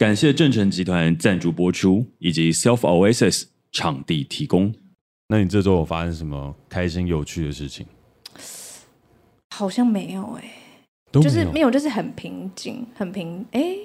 [0.00, 4.74] 感谢正成集团赞助播出，以及 Self Oasis 场地提供。
[5.28, 7.86] 那你这周有发生什么开心有趣的事情？
[9.54, 10.50] 好像没有哎、
[11.12, 13.44] 欸，就是没有，就是很平静，很平。
[13.50, 13.76] 哎，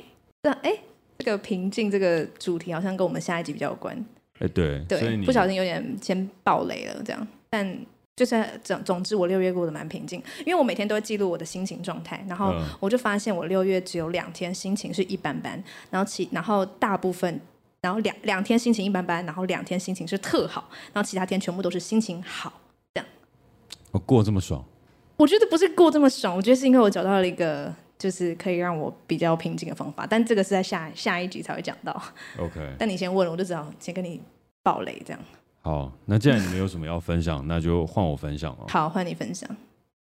[0.42, 0.72] 这哎，
[1.18, 3.94] 这个平静这个主题好像跟我们下一集比较有关。
[4.40, 7.28] 哎，对对，不小心有点先爆雷了，这样。
[7.50, 7.78] 但
[8.16, 17.42] 就是总总之，我六月过得蛮平静，因为我每天都会记录我的心情状态，然后我就发现我六月只有两天心情是一般般，然后其然后大部分，
[17.82, 22.54] 然后两两天心情一般般，然后两天心情是特好，然后其他天全部都是心情好，
[22.94, 23.08] 这样。
[23.92, 24.64] 我过这么爽？
[25.18, 32.02] 我觉得不是过这么爽，我觉得是因为我找到了一个就是可以让我比较平静的方法，但这个是在下下一集才会讲到。
[32.40, 34.22] OK，但你先问，我就知道先跟你
[34.64, 35.20] 爆雷这样。
[35.66, 38.68] 好，那既然你们有什么要分享，那就换我分享哦。
[38.70, 39.50] 好，换你分享。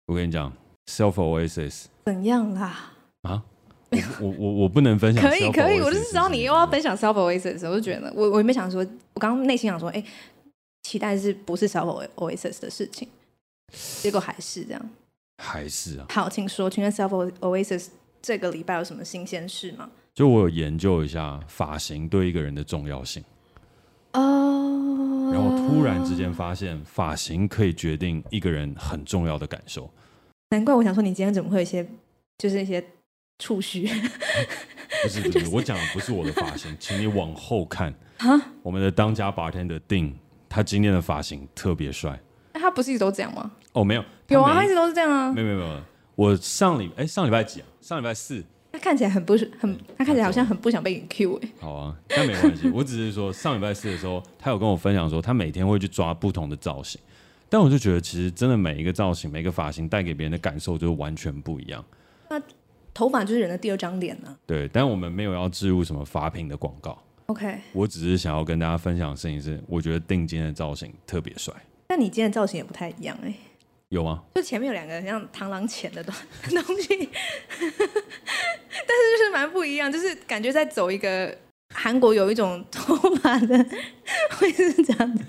[0.07, 0.51] 我跟你讲
[0.87, 2.95] ，Self Oasis 怎样啦？
[3.21, 3.43] 啊？
[3.91, 5.23] 我我我我不能分享。
[5.23, 8.81] 可以可以，我就是知道你又要分享 Self Oasis，我就觉得我我也没想说，
[9.13, 10.05] 我刚刚内心想说，哎、欸，
[10.85, 13.07] 期待是不是 Self Oasis 的事情？
[14.01, 14.91] 结果还是这样，
[15.37, 16.07] 还是啊。
[16.09, 17.89] 好，请说，请问 Self Oasis
[18.23, 19.91] 这个礼拜有什么新鲜事吗？
[20.15, 23.23] 就我有研究一下发型对一个人的重要性。
[24.13, 25.33] 哦、uh。
[25.33, 29.91] 然后突然之间发现，发型可以决定一个人很重要的感受。
[30.51, 31.87] 难怪我想说，你今天怎么会有一些，
[32.39, 32.85] 就是一些
[33.39, 33.89] 触须？
[35.03, 37.93] 不是不是，我讲的不是我的发型，请你往后看。
[38.19, 38.41] 啊？
[38.63, 40.15] 我们的当家 bartender 丁，
[40.49, 42.21] 他今天的发型特别帅。
[42.53, 43.51] 他不是一直都这样吗？
[43.73, 45.33] 哦，没有，有啊，他一直都是这样啊。
[45.33, 45.81] 没有没有没有，
[46.15, 47.67] 我上礼哎上礼拜几啊？
[47.81, 48.45] 上礼拜四。
[48.73, 51.49] 他看起来很不是很，他看起来好像很不想被你 Q 哎。
[51.61, 57.01] 好啊，但没关系，我只是说上礼拜四的时候，他有跟我分享说，他每天会去抓不同的造型。
[57.51, 61.85] 但我就觉得，其实真的每一个造型、每一个发型带给别人的感受就完全不一样。
[62.31, 62.41] 那
[62.95, 64.35] 头发就是人的第二张脸呢。
[64.47, 66.99] 对，但我们没有要置入什么发品的广告。
[67.27, 71.53] OK，我只是想要跟大家分享的事情是，我觉得定金的造型特别帅。
[71.91, 73.37] 那你今天的造型也不太一样哎、欸，
[73.93, 74.23] 有吗？
[74.35, 76.15] 就前面有两个像螳螂钳的东
[76.49, 76.89] 东西，
[77.61, 81.37] 但是就是蛮不一样，就是感觉在走一个
[81.75, 83.67] 韩国有一种头发的，
[84.39, 85.23] 会是这样的。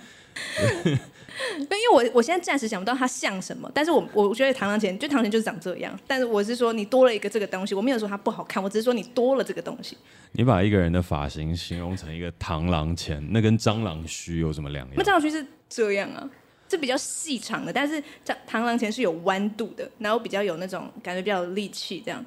[1.60, 9.98] 因为我我现在暂时想不到它像什么，但是我我觉得螳螂钳就螳螂钳就是长这样，但是我是说你多了一个这个东西，我没有说它不好看，我只是说你多了这个东西。
[10.32, 14.96] 你把一个人的发型形容成一个螳螂钳，那跟蟑螂须有什么两样？
[14.96, 16.30] 那蟑螂须是这样啊。
[16.74, 22.26] 是比较细长的，但是这螳螂钳是有弯度的，然后比较有那种感觉，比较有力气，这样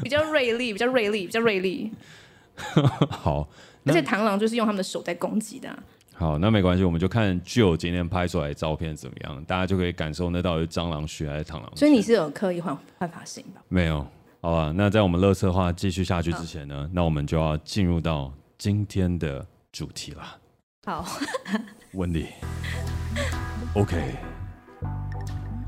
[0.00, 1.92] 比较锐利，比较锐利，比较锐利。
[3.10, 3.48] 好，
[3.84, 5.78] 而且螳螂就是用他们的手在攻击的啊。
[6.14, 11.76] 好，那没关系，我们就看 Jill 今天拍出来的照片怎么样，大家就可以感受那到底是蟑螂血还是螳螂。
[11.76, 13.60] 所以你是有刻意换换发型吧？
[13.68, 14.06] 没有。
[14.40, 20.38] 好吧，那在我们乐色话继续下去之前呢，那我们就要进入到今天的主题了。
[20.86, 21.04] 好
[21.94, 22.26] 温迪
[23.74, 23.94] ok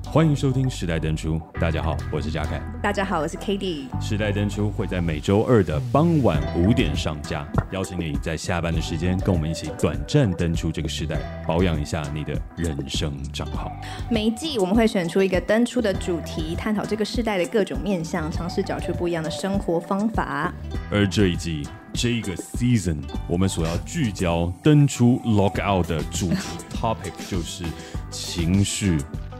[0.08, 1.38] 欢迎收听时代登出。
[1.60, 2.62] 大家好，我是嘉凯。
[2.80, 3.84] 大家好，我是 KD。
[4.00, 13.70] 时代登出会在每周二的傍晚五点上架，邀请你在下班的时间跟我们一起短暂登出这个时代，保养一下你的人生账号。
[14.08, 20.54] 每一季我们会选出一个登出的主题，探讨这个时代的各种面向，尝试找出不一样的生活方法。
[20.90, 26.36] 而这一季这个 season，我们所要聚焦登出 log out 的主题
[26.72, 27.64] topic 就是。
[28.08, 28.96] 情绪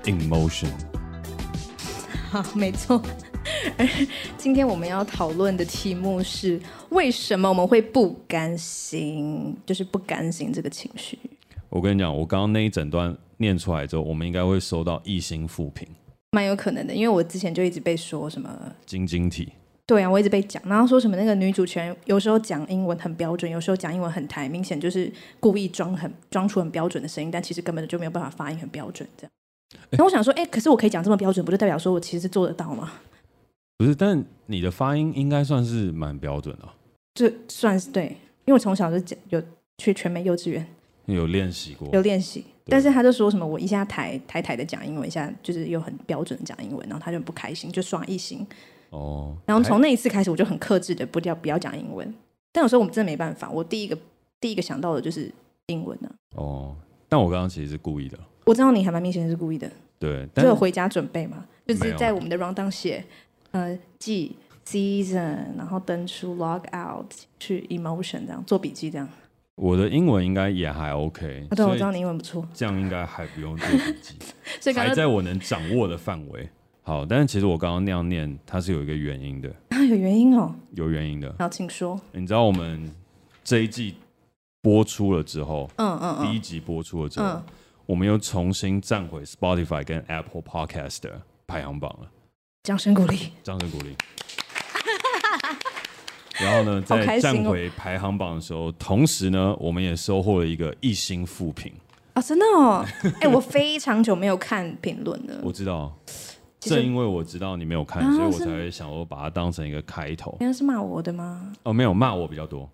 [0.07, 0.71] ，emotion。
[2.31, 3.03] 好，没错。
[3.77, 3.87] 而
[4.39, 9.57] 今天我们要讨论的题目是：为什么我们会不甘心？
[9.67, 11.19] 就是不甘心这个情绪。
[11.69, 15.87] 我跟你讲，我刚刚那一整段念出来之后，我们应该会收到一星负评。
[16.33, 18.51] 蛮有可能的，因为我之前就一直被说什么
[18.85, 19.53] 晶晶体。
[19.87, 29.31] 对啊，我一直被讲，然后说什么那个女主持人有时候讲英文很标准，有时候讲英文很台，明显就是故意装很装出很标准的声音，但其实根本就没有办法发音很标准这样。
[29.91, 32.93] 然后我想说，哎，可是我可以讲这么标准，不就代表说我其实是做得到吗？
[33.79, 36.69] 不是，但你的发音应该算是蛮标准的。
[37.15, 38.07] 这算是对，
[38.45, 39.43] 因为我从小就讲有
[39.79, 40.67] 去全美幼稚园，
[41.07, 42.45] 有练习过，有练习。
[42.69, 48.47] 但是他就说什么我一下台台台的讲英文，一下就是又很标准的讲英文，然后他就很不开心，就刷一星。
[48.91, 52.13] 哦，然后从那一次开始，我就很克制的不要不要讲英文。
[52.53, 53.97] 但有时候我们真的没办法，我第一个
[54.41, 55.31] 第一个想到的就是
[55.67, 56.37] 英文呢、啊。
[56.37, 56.77] 哦，
[57.09, 58.19] 但我刚刚其实是故意的。
[58.47, 59.71] 我知道你还蛮明显是故意的。
[59.99, 63.05] 对，就有回家准备嘛，就是在我们的 rundown 写，
[63.51, 67.11] 呃，记 season，然后登出 log out
[67.41, 69.09] 去 emotion 这样做笔记这样。
[69.57, 71.47] 我的英文应该也还 OK。
[71.51, 74.15] 啊，对，我知道你英文不错，这样应该还不用做笔记，
[74.61, 76.49] 所以刚刚还在我能掌握的范围。
[76.83, 79.49] 好，但是其实我刚刚那样念，它是有一个原因的。
[79.71, 81.35] 啊，有原因哦，有原因的。
[81.39, 81.99] 好，请说。
[82.13, 82.89] 你知道我们
[83.43, 83.97] 这一季
[84.61, 87.43] 播出了之后，嗯嗯嗯，第一集播出了之后，嗯
[87.87, 92.11] 我们又重新站回 Spotify 跟 Apple Podcast 的排行榜了。
[92.65, 93.95] 掌声鼓励，掌声鼓励。
[96.39, 101.73] 然后呢，在站回排行榜的时候，同时呢，我们也收获了一个一星负评。
[102.15, 102.85] 啊，真的哦！
[103.23, 105.41] 哎，我非常久没有看评论了。
[105.45, 105.97] 我知道，
[106.59, 110.37] 正因为我知道你没有看，所以我才会想我把它当成一个开头。
[110.41, 111.53] 原来是骂我的吗？
[111.63, 112.69] 哦，没有骂我比较多，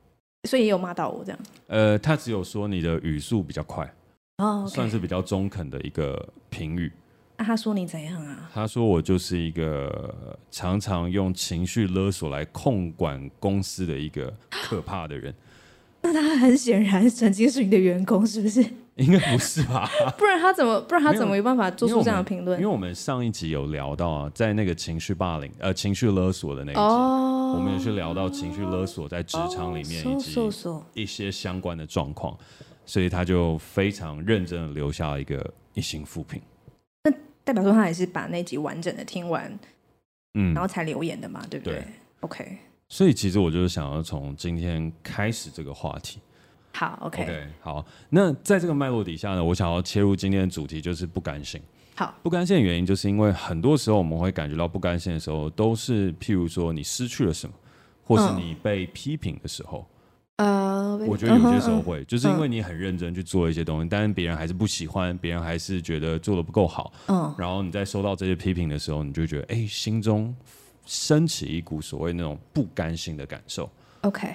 [0.48, 1.38] 所以也有骂到我这样。
[1.66, 3.92] 呃，他只有说你的语速比较快。
[4.42, 6.90] 哦，算是比较中肯的一个评语。
[7.38, 8.50] 那他说你怎样啊？
[8.52, 10.14] 他说我就是一个
[10.50, 15.34] 常常用情绪勒索来控管公司的一个可怕的人。
[16.02, 18.64] 那他很显然曾经是你的员工，是不是？
[18.96, 19.88] 应该不是吧？
[20.18, 22.60] 不然他怎么不然他怎么有办法做出这样的评论？
[22.60, 30.38] 因为我们上一集有聊到啊，在那个情绪霸凌呃情绪勒索的那一集，哦、我们也是聊到情绪勒索在职场里面以及
[30.92, 32.36] 一些相关的状况。
[32.84, 36.40] 所以他就非常认真的留下了一个一星复评。
[37.04, 37.10] 那
[37.44, 39.58] 代表说他也是把那集完整的听完，
[40.34, 41.84] 嗯，然后才留言的嘛，对不对，对
[42.20, 42.58] ？OK。
[42.88, 46.20] 所以其实我就是想要从今天开始这个话题。
[46.74, 47.22] 好，OK。
[47.22, 47.84] OK，好。
[48.10, 51.60] 那在这个脉络底下呢，我想要切入今天的主题，就是不甘心。
[51.94, 57.54] 好，不甘心的原因就是因为很多时候我们会感觉到不甘心的时候，都是譬如说你失去了什么，
[58.04, 59.86] 或是你被批评的时候。
[59.88, 59.91] 嗯
[60.42, 66.92] 呃，我觉得有些时候会，嗯、就是因为你很认真去做一些东西，嗯、但是别人还是不喜欢，别人还是觉得做的不够好。
[67.06, 70.34] 嗯，然后你在收到这些批评的时候，你就觉得，哎，心中
[70.84, 73.70] 升起一股所谓那种不甘心的感受。
[74.00, 74.34] OK，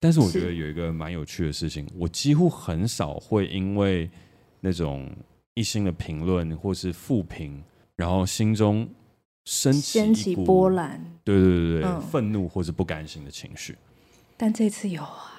[0.00, 4.10] 但是我觉得有一个蛮有趣的事情，我几乎很少会因为
[4.60, 5.08] 那种
[5.54, 7.62] 一星的评论或是负评，
[7.94, 8.88] 然后心中
[9.44, 13.76] 升起掀起波澜，对对对对，嗯、愤怒或是不甘心的情绪。
[14.36, 15.30] 但这次有啊。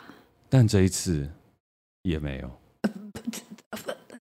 [0.58, 1.30] 但这一次
[2.04, 2.50] 也没有，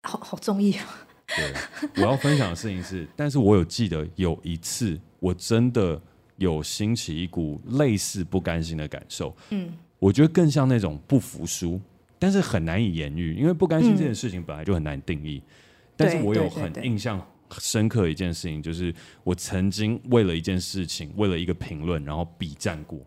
[0.03, 0.85] 好好中意啊！
[1.29, 1.55] 对，
[1.99, 6.03] 我要分享的事情是， 但是我有记得有一次，我真的
[6.39, 9.33] 有兴起一股类似不甘心的感受。
[9.51, 11.81] 嗯，我觉得更像那种不服输，
[12.19, 15.41] 但是很难以言喻，因为不甘心这件事情本来就很难定义。
[15.47, 15.53] 嗯、
[15.97, 17.25] 但是我有很印象
[17.61, 18.93] 深刻的一件事情，就是
[19.23, 22.99] 我曾经为了一件事情，为了一个评论，然后比战过。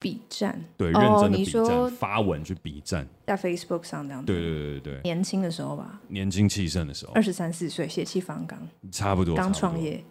[0.00, 4.32] 笔战对，认真的比战，发文去比战，在 Facebook 上这样子。
[4.32, 8.58] 对对对对，年轻的时候吧，年轻气盛的时候，二十三四岁，血气方刚，
[8.90, 10.02] 差不多，刚创业。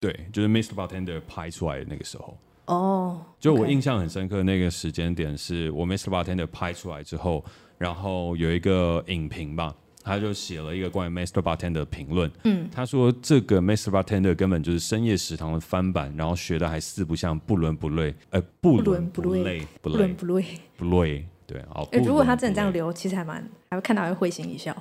[0.00, 0.74] 对，就是 Mr.
[0.74, 2.36] Bartender 拍出来的那个时候。
[2.66, 6.08] 哦，就我印象很深刻，那个时间点是我 Mr.
[6.08, 7.42] Bartender 拍出来之后，
[7.78, 9.74] 然后有一个影评吧。
[10.08, 12.30] 他就写了一个关于 Master Bartender 的评论。
[12.44, 18.14] 嗯，他说这个 Master Bartender 根本就是深夜食堂的翻版，然后学的还四不像，不伦不类。
[18.30, 20.44] 呃，不伦不类，不伦不类，
[20.76, 21.26] 不类。
[21.46, 21.86] 对，好。
[21.92, 24.72] 如果他真的这样留，其实还蛮，还会看到会会心一笑。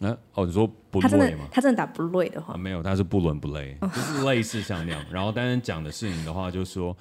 [0.00, 1.08] 啊，哦，你说不类吗？
[1.08, 5.04] 他真的，他真的打不类的话，没有，他是不伦不类，就是类似像那样。
[5.10, 6.96] 然后，但是讲的事情的话，就是说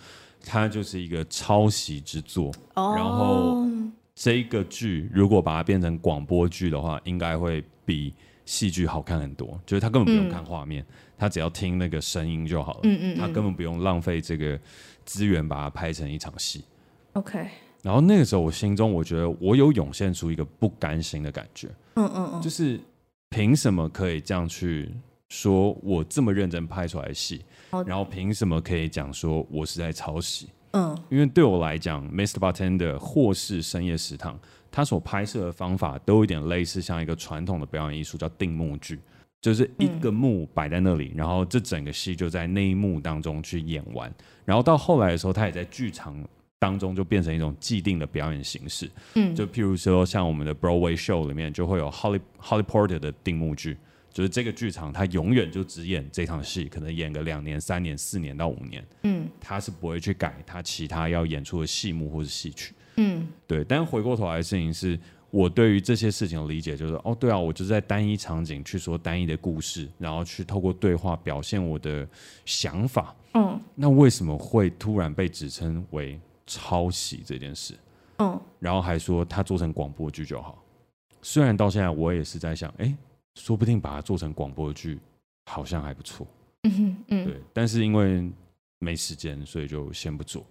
[0.46, 2.52] 他就是一个抄袭之作。
[2.76, 3.66] 哦，然后。
[4.20, 8.14] 这一个剧如果把它变成广播剧的话，应该会比
[8.44, 9.58] 戏剧好看很多。
[9.66, 12.80] 就是他根本不用看画面，嗯、他只要听那个声音就好了。
[12.84, 14.60] 嗯嗯，嗯他根本不用浪费这个
[15.06, 16.66] 资源把它拍成一场戏。
[17.14, 17.48] OK。
[17.82, 21.70] 然后那个时候，我心中我觉得我有涌现出一个不甘心的感觉。
[21.94, 22.78] 嗯嗯嗯，就是
[23.30, 24.92] 凭什么可以这样去
[25.30, 27.46] 说我这么认真拍出来的戏，
[27.86, 30.50] 然后凭什么可以讲说我是在抄袭？
[30.72, 32.36] 嗯，因为对我来讲，Mr.
[32.36, 34.40] Bartender 或是深夜食堂，
[34.72, 39.00] 他所拍摄的方法都有点类似，像一个传统的表演艺术，叫定目剧，
[39.42, 44.14] 就是一个幕摆在那里，然后这整个戏就在那一幕当中去演完，
[44.46, 46.16] 然后到后来的时候，他也在剧场
[46.60, 48.90] 当中就变成一种既定的表演形式。
[49.16, 53.78] 嗯，就譬如说像我们的 Broadway show 里面就会有 Holly Holly Porter 的定目剧。
[54.12, 58.86] 就是这个剧场，他永远就只演这场戏，可能演个两年、三年、四年到五年。
[59.04, 62.74] 嗯，他是不会去改他其他要演出的戏目或是戏曲。
[62.96, 63.64] 嗯，对。
[63.64, 65.00] 但回过头来的事情是，
[65.30, 72.08] 我对于这些事情的理解就是，哦，对啊，我就是在单一场景去说单一的故事，然后去透过对话表现我的
[72.46, 73.16] 想法。
[73.36, 77.76] 嗯，那为什么会突然被指称为抄袭这件事？
[78.18, 80.62] 嗯，然后还说他做成广播剧就好。
[81.22, 82.94] 虽然到现在我也是在想，哎。
[83.40, 85.00] 说不定把它做成广播剧，
[85.46, 86.28] 好像还不错。
[86.64, 87.42] 嗯哼，嗯，对。
[87.54, 88.30] 但是因为
[88.80, 90.46] 没时间，所以就先不做。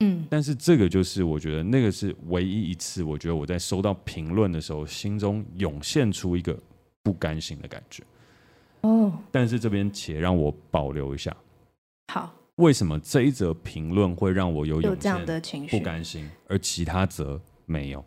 [0.00, 6.58] 嗯，但是这个就是我觉得那个是唯一一次，我觉得我在收到评论的时候，心中涌现出一个
[7.04, 8.02] 不甘心的感觉。
[8.80, 11.34] 哦，但是这边且让我保留一下。
[12.12, 18.04] 好，为什么这一则评论会让我有有这样的情绪不甘心，而其他则没有？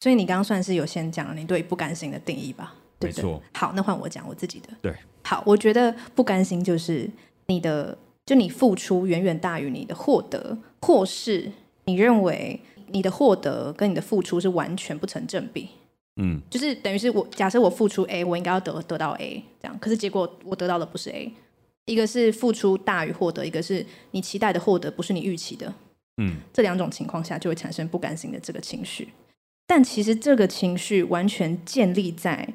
[0.00, 2.74] 所以你刚刚算是有先讲了你对不甘心的定义吧？
[3.04, 3.42] 对对没错。
[3.52, 4.68] 好，那换我讲我自己的。
[4.82, 7.08] 对，好，我觉得不甘心就是
[7.46, 7.96] 你的，
[8.26, 11.50] 就你付出远远大于你的获得，或是
[11.84, 15.68] 你认为你的获得跟你的付出是完全不成正比。
[16.16, 21.32] 嗯，就是等于是我假设我付出 A，我应该要得得到 A，这样，可是结果我得到的不是 A，
[21.86, 25.74] 一个是付出大于获得，一个是你期待的获得不是你预期的。
[26.18, 29.08] 嗯，这两种情况下就会产生不甘心的这个情绪。
[29.66, 32.48] 但其实这个情绪完全建立在，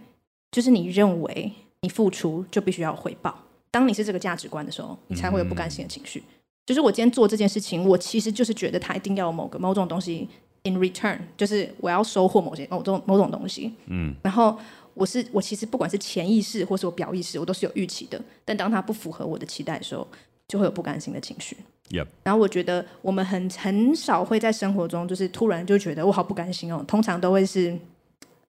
[0.52, 1.52] 就是你认为
[1.82, 3.38] 你付出就必须要回报。
[3.72, 6.20] 当你是这个价值观的时候，你才会有不甘心的情绪。
[6.20, 6.26] 嗯、
[6.66, 10.28] 就是我今天做这件事情，我其实就是觉得他一定要有某个某种东西
[10.64, 13.74] in return，就是我要收获某些某种某种东西。
[13.86, 14.58] 嗯，然后
[14.96, 18.20] 我是我其实不管是潜意识或是我表意识，我都是有预期的。
[18.44, 20.08] 但当它不符合我的期待的时候，
[20.48, 21.56] 就会有不甘心的情绪。
[21.92, 22.08] Yep.
[22.24, 26.84] 然后我觉得我们很很少会在生活中，就是突然就觉得我好不甘心哦。
[26.88, 27.76] 通常都会是，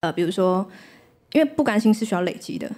[0.00, 0.66] 呃，比如说，
[1.32, 2.70] 因为不甘心是需要累积的，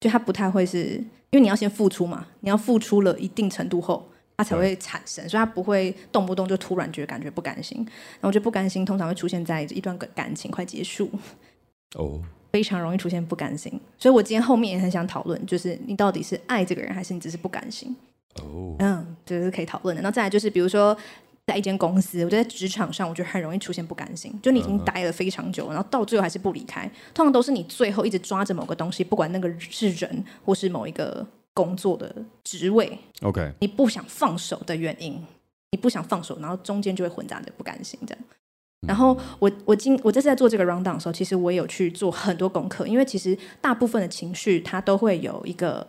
[0.00, 0.94] 就它不太会是，
[1.30, 7.78] 因为你要先付出嘛，你要付出了一定程度后，它才会产生，所以它不会动不动就突然觉得感觉不甘心。
[7.78, 11.10] 然后我觉得不甘心通常会出现在一段感情快结束，
[11.96, 12.20] 哦，oh.
[12.52, 13.72] 非常容易出现不甘心。
[13.98, 17.94] 所以我今天后面也很想讨论，就是你到底是爱这个人，还是你只是不甘心？
[18.36, 18.76] 哦，oh.
[18.78, 20.00] 嗯，这、就是可以讨论的。
[20.00, 20.96] 然后再来就是，比如说
[21.50, 24.32] 在一间公司，我觉得在职场上，我觉得很容易出现不甘心。
[24.40, 32.14] 就你已经待了非常久，然后到最后还是不离开，通常都是你最后一直抓着某个东西，不管那个是人或是某一个工作的
[32.44, 35.20] 职位，OK，你不想放手的原因，
[35.72, 38.24] 你不想放手，然后中间就会混杂着不甘心这样。
[38.86, 45.86] 然后我我今我这次在做这个 rundown 的时候，其实我也有去做很多功课，因为其实大部分的情绪它都会有一个。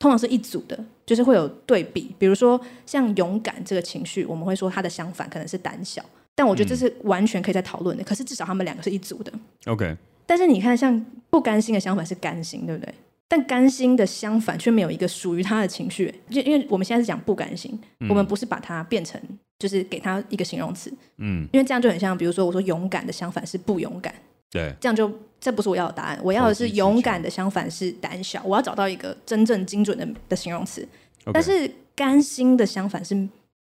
[0.00, 2.12] 通常是一组的，就是会有对比。
[2.18, 6.02] 比如说像勇敢这个情绪，我们会说它的相反可能是胆小，
[6.34, 8.02] 但我觉得这是完全可以再讨论的。
[8.02, 9.30] 嗯、可是至少他们两个是一组的。
[9.66, 9.94] OK。
[10.26, 12.94] 但是你看，像不甘心的相反是甘心，对不对？
[13.28, 16.12] 但甘心的相反却没有一个属于他的情绪。
[16.30, 19.20] 就因为我们现在是讲不甘心，嗯、我们不是把它变成
[19.58, 20.90] 就是给他一个形容词。
[21.18, 21.46] 嗯。
[21.52, 24.14] 因为这样就很像，比如说我说勇敢的相反是不勇敢。
[24.50, 24.74] 对。
[24.80, 25.12] 这样就。
[25.40, 28.42] 这不是我要的答案，我要的是勇敢的相反是胆小。
[28.44, 30.86] 我要找到一个真正精准的的形容词。
[31.32, 33.14] 但是甘心的相反是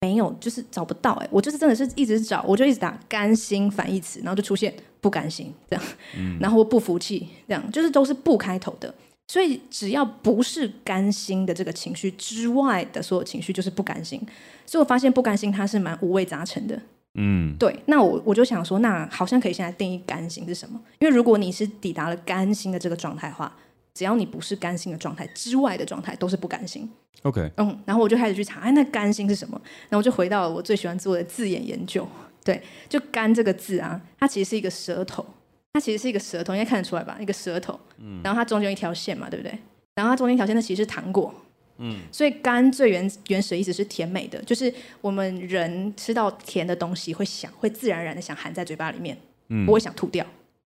[0.01, 1.13] 没有，就是找不到。
[1.13, 5.85] 哎，我就是真的是一直找，我就一直打甘心反义词，然后就出现不甘心这样，
[6.17, 8.93] 嗯、然后不服气这样，就是都是不开头的。
[9.27, 14.21] 所以只要不是甘心的这个情绪之外的所有情绪，就是不甘心。
[14.65, 16.79] 所以我发现不甘心它是蛮五味杂陈的。
[17.15, 20.79] 嗯，对，那我我就想说，那好像可以现在定义甘心是什么？
[20.99, 23.53] 因为如果你是抵达了甘心的这个状态的话，
[23.93, 26.89] 只要你不是甘心的状态之外的状态，都是不甘心。
[27.23, 29.59] OK，嗯，然后我就开始去查，哎，那甘心是什么？
[29.89, 32.07] 然后我就回到了我最喜欢做的字眼研究。
[32.43, 35.25] 对，就甘这个字啊，它其实是一个舌头，
[35.73, 37.17] 它其实是一个舌头，应该看得出来吧？
[37.19, 39.57] 一个舌头，嗯，然后它中间有一条线嘛，对不对？
[39.95, 41.33] 然后它中间一条线，那其实是糖果。
[41.77, 49.17] 嗯，所以甘最原原始的意思是甜美的，就是我们人吃到甜的东西会想，会自然而然的想含在嘴巴里面，
[49.49, 50.25] 嗯，不会想吐掉，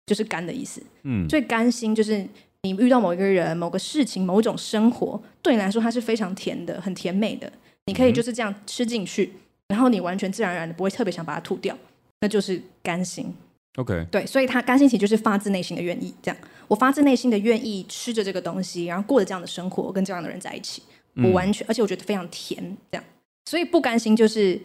[0.06, 0.82] 就是甘的意思。
[1.04, 2.26] 嗯，所以甘心就是
[2.64, 7.52] 你遇到某一个人、某个事情、某种生活，对你来说它是非常甜的，很甜美的，
[7.86, 9.34] 你可以就是这样吃进去，
[9.68, 11.78] 然后你完全自然而然的不会特别想把它吐掉，
[12.22, 13.36] 那就是甘心。
[13.76, 16.38] OK，对，所以它甘心其实就是发自内心的愿意这样。
[16.68, 20.82] 我发自内心的愿意吃着这个东西，然后过着这样的生活，跟这样的人在一起，
[21.16, 23.04] 我完全，嗯、而且我觉得非常甜，这样。
[23.46, 24.60] 所以不甘心就是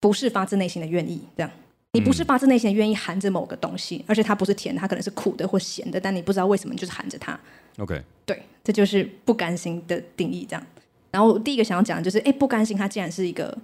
[0.00, 1.50] 不是发自内心的愿意，这样。
[1.94, 7.38] 你不是发自内心的愿意含着某个东西，嗯、而且它不是甜，它可能是苦的或咸的，但你不知道为什么，就是含着它。
[7.78, 10.66] OK，对，这就是不甘心的定义，这样。
[11.10, 13.54] 然后第一个想要讲的就是，哎，不甘心，它竟然是一个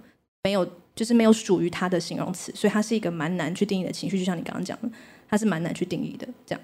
[0.43, 0.63] 没有，
[0.95, 4.89] 就是没有属于它的形容词，所以它是一个蛮难去定义的情绪，就像你刚刚讲的，
[5.27, 6.61] 它是蛮难去定义的，这样。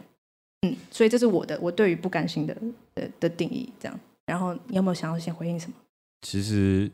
[0.70, 2.56] 嗯，所以这是我的我对于不甘心的
[2.94, 4.00] 的的定义，这样。
[4.26, 5.74] 然后你有没有想要先回应什么？
[6.22, 6.90] 其实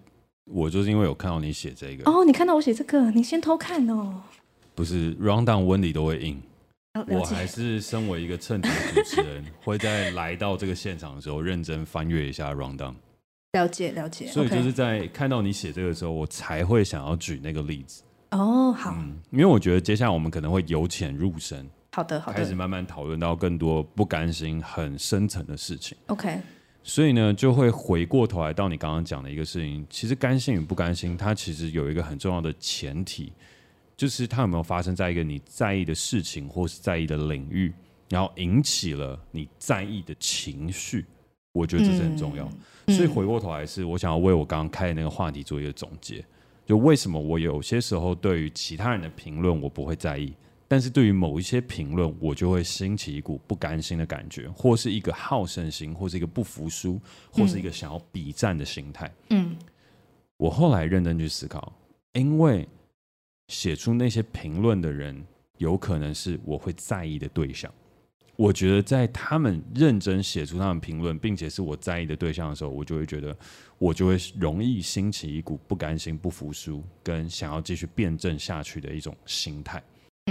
[0.45, 4.21] 我就是因为有看到你写这个哦，你看到我写这个，你先偷看哦。
[4.75, 6.41] 不是 round down 温里都会印。
[7.07, 12.93] 我还是身为一个称职的主持人， 会在来到这个现场的时候认真翻阅一下 round down。
[13.53, 14.27] 了解了解。
[14.27, 18.03] 所以就是在看到你写这个的时候，我才会想要举那个例子。
[18.31, 18.93] 哦，好。
[18.97, 21.65] 嗯，因为我觉得接下来我们可能会由浅入深。
[21.93, 22.37] 好的，好的。
[22.37, 25.97] 开始慢慢讨论到更多不甘心、很深层的事情。
[26.07, 26.39] OK，
[26.83, 29.85] 所以呢，就会回过头来到你刚刚讲的一个事情。
[29.89, 33.33] 其实甘心与不甘心，它其实有一个很重要的前提，
[33.97, 37.73] 就是它有没有发生在一个你在意的事情或是在意的领域，
[38.09, 41.05] 然后引起了你在意的情绪。
[41.51, 42.49] 我觉得这是很重要。
[42.85, 46.23] 嗯、所以回过头来是，我想要为我刚刚开的那个话题做一个总结。
[46.65, 50.33] 就为什么我有些时候对于其他人的评论我不会在意，
[50.71, 56.97] 但是对于某一些评论我就会兴起一股不甘心的感觉，或是一个好胜心，或是一个不服输，
[57.29, 59.13] 或是一个想要比战的心态。
[59.31, 59.53] 嗯，
[60.37, 61.73] 我后来认真去思考，
[62.13, 62.65] 因为
[63.49, 65.21] 写出那些评论的人，
[65.57, 67.69] 有可能是我会在意的对象。
[68.37, 73.35] 我觉得在他们认真写出他们评论，并且是我在意的对象的时候，我就会觉得，
[73.77, 79.83] 我就会容易兴起一股不甘心、不服输，跟想要继续辩证下去的一种心态。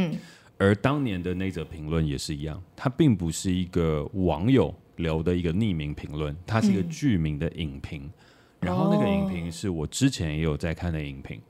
[0.08, 0.18] 嗯，
[0.56, 8.02] 而当年的那则评论也是一样，它并不是一个网友留的一个匿名评论，它是一个剧名的影评。
[8.02, 8.12] 嗯、
[8.60, 11.40] 然后那个影评是我之前也有在看的影评。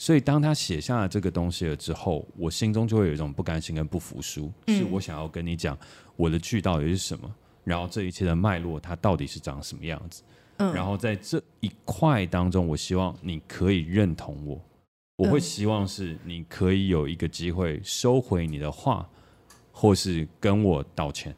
[0.00, 5.76] 所以，当他写下了这个东西了之后，我心中就会有一种不甘心跟不服输，嗯、是我想要跟你讲
[6.14, 7.28] 我的剧到底是什么，
[7.64, 10.22] 然后这一切的脉络它到底是长什么样子，
[10.58, 14.60] 嗯、然后在这一块当中，我希望你可以认同我，
[15.18, 19.06] 我会希望是你可以有一个机会收回你的话，
[19.70, 21.36] 或是跟我道歉。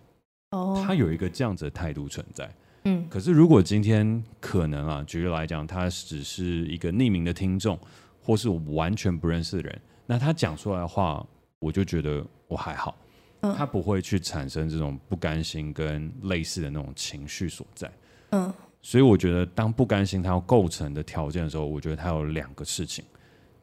[0.53, 2.49] 哦，他有一个这样子的态度存在。
[2.85, 7.77] 嗯，可是如果今天可能啊，举例来讲，他只是一个匿名的听众。
[8.23, 11.27] 或是我完全不认识的人，那他讲出来的话，
[11.59, 12.95] 我就觉得我还好，
[13.41, 17.91] 嗯、他不会去产生这种不甘心跟类似的那种情绪所在。
[18.33, 23.03] 嗯，所以我觉得当不甘心它要构成的条件的时候，我觉得它有两个事情。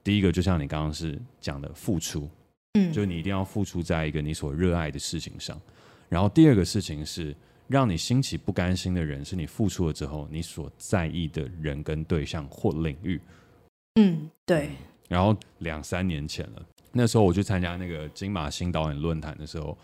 [0.08, 2.30] 第一个就像你刚刚是讲的付出，
[2.76, 5.60] 嗯，就你一定要付出在一个你所热爱的事情上。
[6.08, 7.36] 然后第二个事情是
[7.68, 13.20] 让你兴起不甘心的人，是你付出了之后你所在意的人跟对象或领域。
[13.96, 14.70] 嗯，对。
[15.10, 19.78] 然后两三年前了，那时候我去参加那个金马新导演论坛的时候，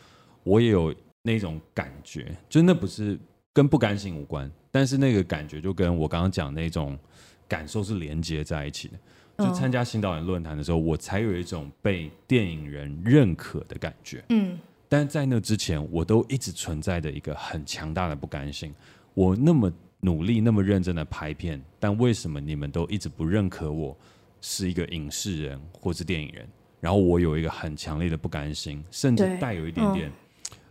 [0.45, 3.19] 我也有那种感觉，就那不是
[3.51, 6.97] 跟不甘心无关，但是那个感觉就跟我刚刚讲那种
[7.45, 8.97] 感受是连接在一起的。
[9.37, 14.23] 就参加新导演论坛的时候，我才有一种被电影人认可的感觉。
[14.29, 14.57] 嗯，
[14.89, 18.73] 但在那之前，我都一直存在着一个很强大的不甘心。
[19.13, 19.71] 我那么。
[20.05, 23.97] 努力那么认真的拍片，但为什么你们都一直不认可我
[24.41, 26.45] 是一个影视人或是电影人？
[26.81, 30.11] 然后我有一个很强烈的不甘心，甚至带有一点点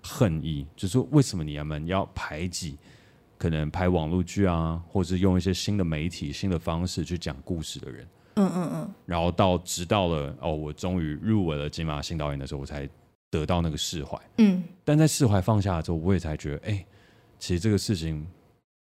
[0.02, 2.76] 恨意，就是说为什么你们要排挤
[3.38, 8.06] 可能拍网络剧啊，或者是用一些新的媒体、新的方式去讲故事的人？
[8.34, 8.94] 嗯嗯嗯。
[9.06, 12.88] 然后到直到了哦，我终于入围了金马新导演的时候，我才
[13.30, 14.18] 得到那个释怀。
[14.38, 14.62] 嗯。
[14.84, 16.86] 但在释怀放下了之后，我也才觉得，哎，
[17.38, 18.26] 其实这个事情。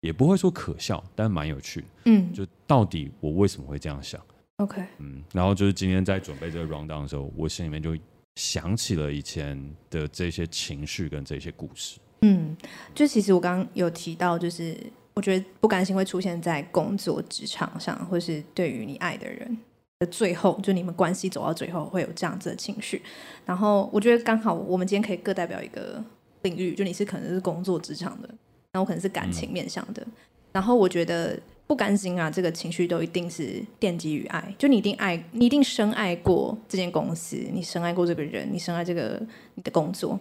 [0.02, 1.86] 也不会说可笑，但蛮有趣的。
[2.06, 4.18] 嗯，就到底我为什么会这样想
[4.56, 7.94] ？OK，嗯，然后就是今天在准备这个 rundown 的时候，我心里面就
[8.36, 12.00] 想起了以前的这些情绪跟这些故事。
[12.22, 12.56] 嗯，
[12.94, 14.74] 就其实我刚刚有提到，就是
[15.20, 19.54] 我觉得不甘心会出现在工作职场上，或是对于你爱的人
[19.98, 23.02] 的最后，就你们关系走到最后会有这样子的情绪。
[23.44, 26.02] 然后我觉得刚好我们今天可以各代表一个
[26.40, 28.30] 领域，就你是可能是工作职场的。
[28.72, 30.12] 那我可能是感情面向的，嗯、
[30.52, 39.20] 然后我觉得不甘心啊，这个情绪都一定是奠基于爱，就你一定爱，你一定深爱过这间公司，你深爱过这个人，你深爱这个
[39.54, 40.18] 你的工作，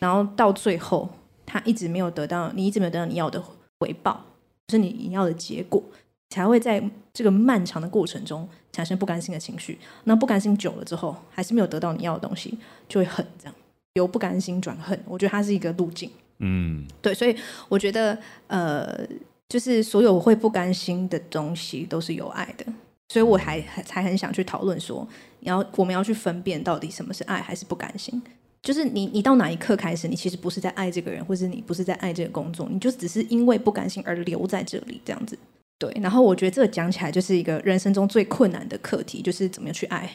[0.00, 1.08] 然后到最后
[1.46, 3.40] 他一直没有得到，你一直没有得到你要的
[3.78, 4.33] 回报，就
[4.68, 5.82] 是你要的结果，
[6.30, 9.78] 才会在这个漫长的过程中产生不甘心的情绪。
[10.04, 13.54] 那不甘心久了之后，还是没有得到你要的东西，就会恨，这样
[13.94, 16.10] 由不甘心转恨，我觉得它是一个路径。
[16.38, 17.36] 嗯，对，所以
[17.68, 19.06] 我觉得，呃，
[19.48, 22.66] 就是所有会不甘心的东西都是有爱的，
[23.08, 25.06] 所以我还还才很想去讨论说，
[25.38, 28.20] 你要我们要去分辨到底什么是爱还是不甘心。
[28.64, 35.38] 就是你你到哪一刻开始，你其实不是在爱这个人，或是你不是在爱这个工作，你就只是因为不甘心而留在这里这样子。
[35.78, 40.10] 对，然后我觉得这个讲起来就是一个人生中最困难的课题，就是怎么样去爱。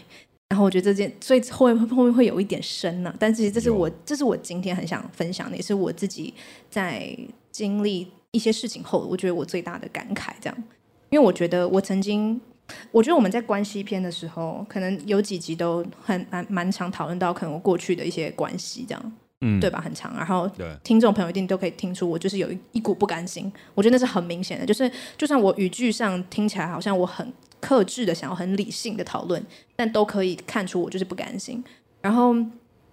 [0.49, 3.15] 然后我觉得这件，所以后面后面会有一点深呢、啊。
[3.19, 6.33] 但其实这是我，这是我今天很想分享的，也是我自己
[6.71, 7.15] 在
[7.51, 10.31] 经历一些事情后，我觉得我最大的感慨。
[10.41, 10.63] 这样，
[11.11, 12.41] 因为我觉得我曾经，
[12.91, 19.81] 我觉得我们在关系篇的时候，可能有几集都很蛮蛮常讨论到可能我过去的一些关系，这样，嗯，对吧？
[19.81, 20.15] 很长。
[20.15, 23.51] 然后对听众朋友一定都可以听出我就是有一一股不甘心。
[23.75, 27.31] 我觉得那是很明显的，就是就算我语句上听起来好像我很。
[27.61, 31.61] 克制的想要很理性的讨论，但都可以看出我就是不甘心。
[31.99, 32.33] 然后，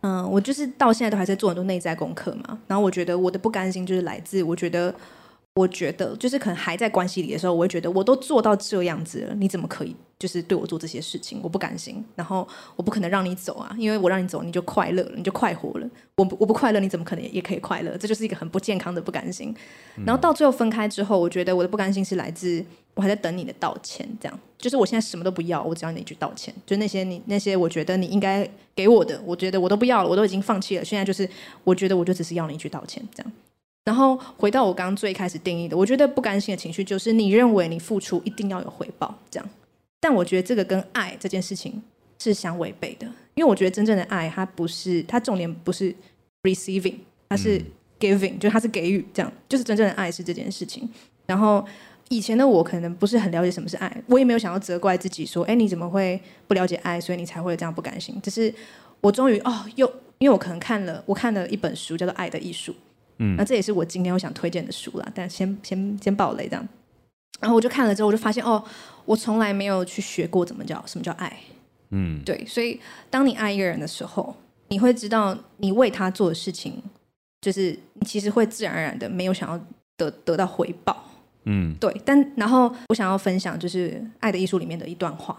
[0.01, 2.59] 嗯，我就是到现在都还在做很多内在功课嘛。
[2.67, 4.93] 然后我觉得我的不甘心就是来自我觉得
[5.57, 11.41] 我觉得就是可能还在关系里的时候，我会觉得我都做到这样子了，你怎么可以就是对我做这些事情？
[11.43, 15.89] 我不甘心，然后我不可能让你走啊，因为我让你走，你就快乐了，你就快活了。
[16.17, 17.97] 我不我不快乐，你怎么可能也可以快乐？
[17.97, 19.55] 这就是一个很不健康的不甘心。
[20.05, 30.85] 然后到最后分开之后，我觉得我的不甘心是来自我还在等你的道歉，这样就是我现在什么都不要，我只要你一句道歉，就那些你那些我觉得你应该给我的，我觉得我都不要了，我都已经放弃了。
[30.85, 31.27] 现在就是
[31.65, 33.33] 我觉得我就只是要你一句道歉，这样。
[33.87, 39.49] 然后回到我刚刚最开始定义的，我觉得不甘心的情绪就是你认为你付出一定要有回报，这样。
[40.01, 41.81] 但我觉得这个跟爱这件事情
[42.19, 45.95] 是相违背的，因为我觉得真正的爱，它不是它重点不是
[46.43, 46.97] receiving，
[47.29, 47.63] 它是
[48.01, 50.89] giving，嗯，就它是给予，这样就是真正的爱是这件事情。
[51.25, 51.65] 然后
[52.09, 58.21] 以前的我可能不是很了解什么是爱，我也没有想要责怪自己说，哎，你怎么会不了解爱，所以你才会这样不甘心。
[58.21, 58.53] 只是
[59.01, 59.87] 我终于哦，又
[60.19, 62.73] 因为我可能看了我看了一本书，叫做《爱的艺术》。
[63.19, 66.69] 嗯，那这也是我今天我想推荐的书啦，但先先先爆雷这样。
[67.41, 68.63] 然后我就看了之后，我就发现哦，
[69.05, 71.37] 我从来没有去学过怎么叫什么叫爱。
[71.91, 74.35] 嗯，对，所以当你爱一个人的时候，
[74.69, 76.83] 你会知道你为他做的事情，
[77.41, 79.61] 就是你其实会自然而然的没有想要
[79.97, 81.05] 得得到回报。
[81.45, 81.95] 嗯，对。
[82.05, 85.37] 但然后我想要分享就是《爱的艺术》里面的一段话，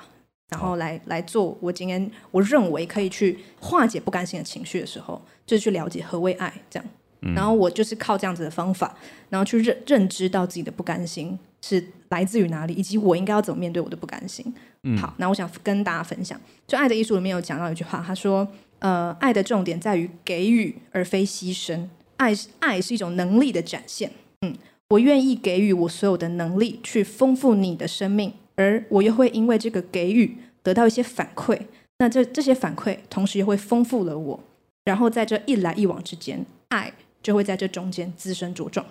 [0.50, 6.90] 然后来来做我今天我认为可以去化解不甘心的情绪的时候，就是去了解何为爱这样。
[7.20, 8.96] 然后我就是靠这样子的方法，
[9.30, 14.54] 然后去认认知到自己的不甘心是来自于哪里，以及我应该要怎么面对我的不甘心。
[14.84, 18.48] 嗯、好，那我想跟大家分享，就《爱的艺术》里面有讲到一句话，他说
[18.80, 21.88] ：“呃，爱的重点在于给予，而非牺牲。
[22.18, 24.12] 爱是爱是一种能力的展现。
[24.42, 24.56] 嗯，
[24.90, 31.60] 我愿意给予我所有的能力去丰富你的生命，而我又会因为这个给予得到一些反馈。
[31.98, 34.40] 那这这些反馈同时又会丰富了我，
[34.86, 38.86] 然后在这一来一往之间，爱。”就会在这中间滋生茁壮，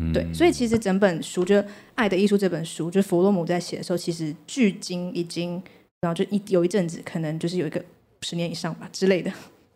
[0.00, 1.54] 嗯，对，所以其实整本书就
[1.94, 5.62] 《爱的艺术》这本书，就弗洛姆在写的时候，其实距今已经，
[6.00, 7.84] 然后就一有一阵子，可能就是有一个
[8.22, 9.32] 十年以上吧之类的，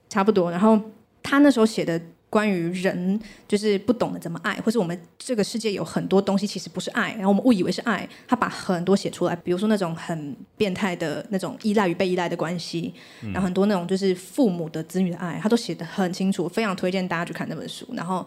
[0.09, 0.51] 差不多。
[0.51, 0.81] 然后
[1.23, 2.01] 他那时候写的。
[2.31, 8.07] 关于人就是不懂得怎么爱，或是我们这个世界有很多东西其实不是爱，然后我们误以为是爱。
[8.27, 12.93] 他把很多写出来，比如说那种很变态的那种依赖与被依赖的关系，
[13.33, 17.87] 然后很多那种就是父母的子女的爱，他都写的很清楚，非常推荐大家去看那本书。
[17.95, 18.27] 然后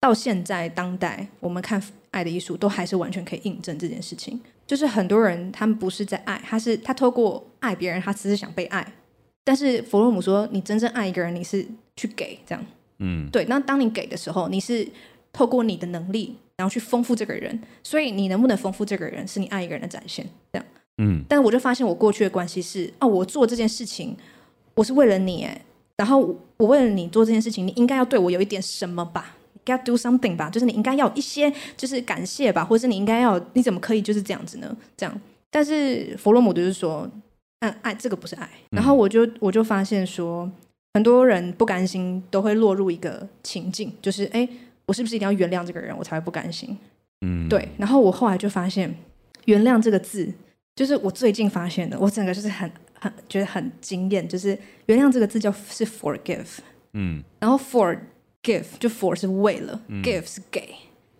[0.00, 4.40] 到现在当代，我们看《爱的艺术》都还是完全可以印证这件事情。
[4.66, 8.92] 就是很多人他们不是在爱，他是他透过爱别人，他只是想被爱。
[9.44, 11.66] 但是弗洛姆说，你真正爱一个人，你是
[11.96, 12.64] 去给这样。
[13.00, 13.44] 嗯，对。
[13.46, 14.86] 那当你给的时候，你是
[15.32, 17.60] 透过你的能力，然后去丰富这个人。
[17.82, 20.24] 所以你能不能丰富这个人，是你爱一个人的展现。
[20.52, 20.66] 这样，
[20.98, 21.24] 嗯。
[21.28, 24.16] 但我就发现，我过去的关系是，哦，我做这件事情，
[24.74, 25.60] 我是为了你，哎。
[25.96, 29.36] 然后我为了你做这件事情，你应该要对我有一点什么吧？
[29.52, 30.48] 你该要 do something 吧？
[30.48, 34.76] 就是你应该要一些，就是感谢吧，或者是你应该要，你怎么可以就是这样子呢？
[34.96, 35.20] 这样。
[35.50, 37.10] 但是弗洛姆就是说，
[37.60, 38.48] 嗯，爱这个不是爱。
[38.70, 40.50] 然后我就我就发现说。
[40.94, 44.48] 很多人不甘心，都会落入一个情境，就是哎，
[44.86, 46.76] 我是不是一定要原谅这个人，我才会不甘心？
[47.20, 47.68] 嗯，对。
[47.78, 48.92] 然后我后来就发现，
[49.44, 50.32] 原谅这个字，
[50.74, 56.58] 就是我最近发现的，我整个就是很很觉得很惊艳，就是原谅这个字叫是 forgive，
[56.94, 60.74] 嗯，然后 forgive 就 for 是为了，嗯，give 是给，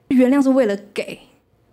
[0.09, 1.16] 原谅是为了给，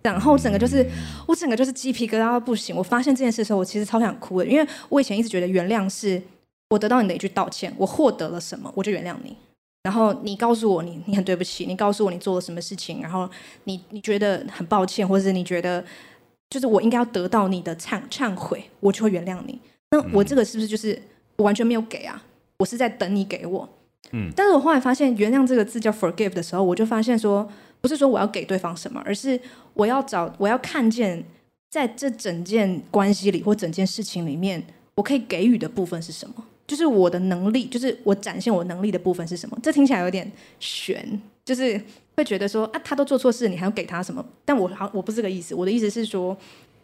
[0.02, 0.90] 然后整个就是，嗯，
[1.26, 2.76] 我整个就是鸡皮疙瘩到不行。
[2.76, 6.22] 我发现这件事的时候，我其实超想哭的，因为我以前一直觉得原谅是。
[6.70, 9.36] 我得到你的一句道歉，我获得了什么，我就原谅你。
[9.84, 13.28] 然后你告诉我你你很对不起，你告诉我你做了什么事情，然后
[13.64, 15.82] 你你觉得很抱歉，或者是你觉得
[16.50, 19.58] 就是我应该要得到你的忏忏悔，我就会原谅你。
[19.90, 21.00] 那我这个是不是就是
[21.36, 22.22] 我完全没有给啊？
[22.58, 23.66] 我是在等你给我。
[24.12, 24.30] 嗯。
[24.36, 27.48] 但是我后来发现，原谅这个字叫 forgive 的时候，我就发现说，
[27.80, 29.40] 不是说我要给对方什么，而是
[29.72, 31.24] 我要找我要看见
[31.70, 36.44] 在这整件关系里或整件事情里面，我可以给予的部分是什么。
[36.68, 39.58] 就是我的能力，就是我展现我能力的部分是什么？
[39.62, 41.80] 这听起来有点悬，就是
[42.14, 44.22] 会觉得说啊，他都做错事，你还要给他什么？
[44.44, 45.54] 但我好，我不是这个意思。
[45.54, 46.36] 我的意思是说，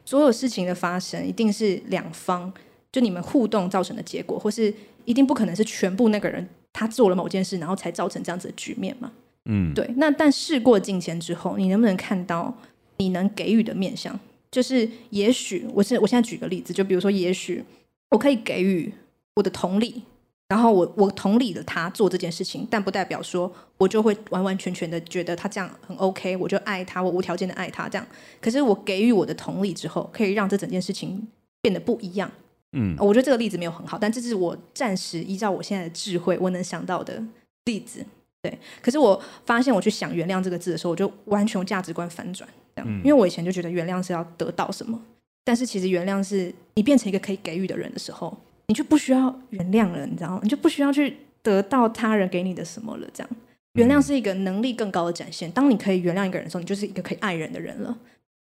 [0.07, 2.51] 所有事情的发生一定是两方，
[2.91, 4.73] 就你们互动造成的结果，或是
[5.05, 9.13] 一定不可能是全部那个人他做了某件事，然后才造成这样子的局面嘛？
[9.45, 9.87] 嗯，对。
[9.99, 12.57] 那但事过境迁之后，你能不能看到
[12.97, 14.19] 你能给予的面向？
[14.51, 17.63] 就是也许我是我现在举个例子，就比如说，也许
[18.09, 18.91] 我可以给予。
[19.37, 20.03] 我的同理，
[20.49, 28.07] 然后我我同理了他做这件事情，但不代表说我就会完完全全的觉得他这样很 OK，我就爱他，我无条件的爱他这样。
[28.41, 31.27] 可是我给予我的同理之后，可以让这整件事情
[31.61, 32.31] 变得不一样。
[32.77, 37.23] 嗯，我觉得这个例子没有很好，但这是我暂时依照我现在的智慧我能想到的
[37.65, 38.05] 例子。
[38.43, 38.59] 对。
[38.83, 42.91] 可是我发现我去想原谅这个字的时候，我就完全价值观反转，这样。
[42.99, 45.01] 因为我以前就觉得原谅是要得到什么，
[45.45, 50.41] 但是其实原谅是你变成一个可以给予的人的时候，你就不需要原谅了，你知道吗？
[50.43, 53.31] 你就不需要去得到他人给你的什么了，这样。
[53.75, 55.51] 原谅是一个能力更高的展现。
[55.51, 57.97] 当你可以原谅一个人的时候，你就是一个可以爱人的人了。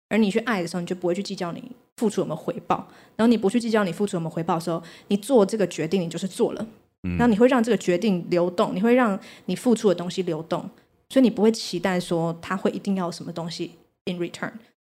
[0.09, 2.88] 而你去爱的时候，你就不会去计较你付出有没有回报。
[3.15, 6.65] 然后你不去计较你付出有没有回报的时候，你做这个决定，你就是做了。
[7.01, 10.69] 然后你会让这个决定流动，你会让你付出的东西流动。
[11.09, 13.71] 所以你不会期待说他会一定要什么东西
[14.05, 14.51] in return。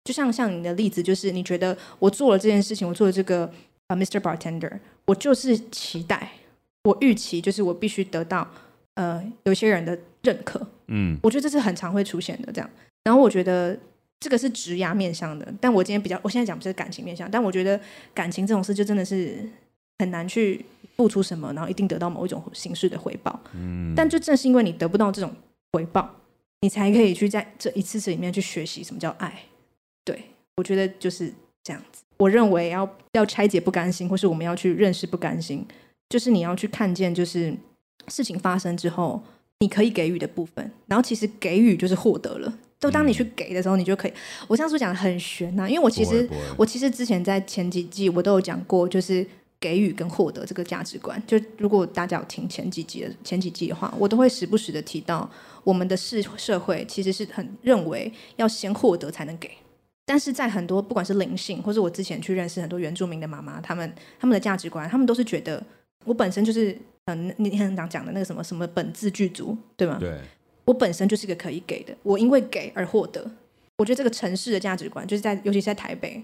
[0.05, 3.51] 就像像你的例子，就是你觉得我做了这件事情，我做了这个
[3.89, 4.21] 呃 Mr.
[4.21, 6.31] Bartender，我就是期待，
[6.85, 8.49] 我预期就是我必须得到。
[8.95, 12.71] 呃，有些人的认可，嗯，我觉得这是很常会出现的这样。
[13.05, 13.79] 然后我觉得
[14.19, 17.79] 这个是职涯面向的，但我今天比较，我现在讲不是感情面向，但我觉得
[18.15, 19.47] 感情这种事就真的是
[19.99, 20.65] 很难去
[20.97, 23.39] 付出什么，然后一定得到某一种形式的回报。
[23.53, 25.31] 嗯，但就正是因为你得不到这种
[25.75, 26.11] 回报，
[26.63, 29.43] 你才可以去在这一次次里面去学习什么叫爱。
[30.07, 30.25] 对，
[30.57, 31.31] 我觉得就是
[31.63, 31.96] 这样子。
[32.19, 35.67] 我认为要要拆解不甘心，或是我们要去认识不甘心，
[36.09, 37.55] 就是你要去看见，就是。
[38.09, 39.21] 事情发生之后，
[39.59, 42.59] 你可以给予的部分，然后其实给予就是获得了。
[42.79, 44.13] 就当你去给的时候，你就可以。
[44.47, 49.27] 我上次讲的很玄呐、啊，因为我其实我其实之前在前几季我都有讲过，就是
[49.59, 51.21] 给予跟获得这个价值观。
[51.27, 55.29] 就如果大家有听前几季的前几季的话，我都会时不时的提到，
[55.65, 59.51] 我们的社社会其实是很认为要先获得才能给。
[60.07, 65.63] 但是在很多不管是灵性，或是我之前去认识很多原住民的妈妈，他们他们的价值观，他们都是觉得
[66.05, 66.75] 我本身就是。
[67.09, 69.97] 嗯，你很常讲的那个什么什么本自具足，对吗？
[70.01, 70.19] 对，
[70.65, 73.25] 我本身就是一个可以给的，我因为给而获得。
[73.79, 76.21] 我觉得这个城市的价值观，就是在尤其是在台北，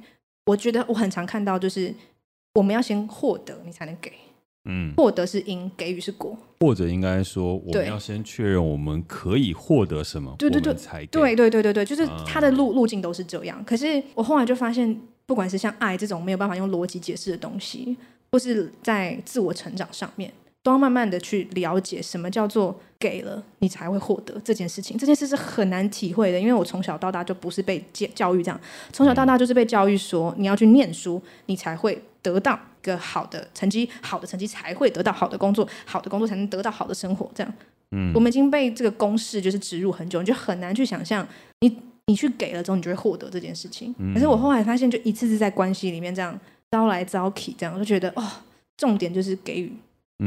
[0.46, 1.94] 我觉得我很常看到，就是
[2.54, 4.10] 我们要先获得，你才能给。
[4.64, 6.37] 嗯，获得是因，给予是果。
[6.61, 13.64] 或者应该说，我们要先确认我们可以获得什么，对对对，才对对对对对，就是它的路路径都是这样。
[13.64, 17.96] 可是我后来就发现，不管是像爱这种没有办法用逻辑解释的东西，
[18.31, 20.33] 或是在自我成长上面。
[20.64, 28.61] 都要慢慢的去了解什么叫做给了你才会获得这件事情，这件事是很难体会的，因为我从小到大就不是被教教育这样，
[28.92, 37.54] 从小到大就是被教育说你要去念书，你才会得到一个好的成绩，好的成绩才会得到好的工作，好的工作才能得到好的生活，这样。
[37.92, 41.26] 嗯，我们已经被这个公式就是植入很久，你就很难去想象
[41.60, 43.94] 你你去给了之后，你就会获得这件事情。
[44.14, 46.38] 可是我后来发现，就一次次在关系里面这样
[46.70, 48.22] 招来招去，这样我就觉得哦，
[48.76, 49.72] 重点就是给予。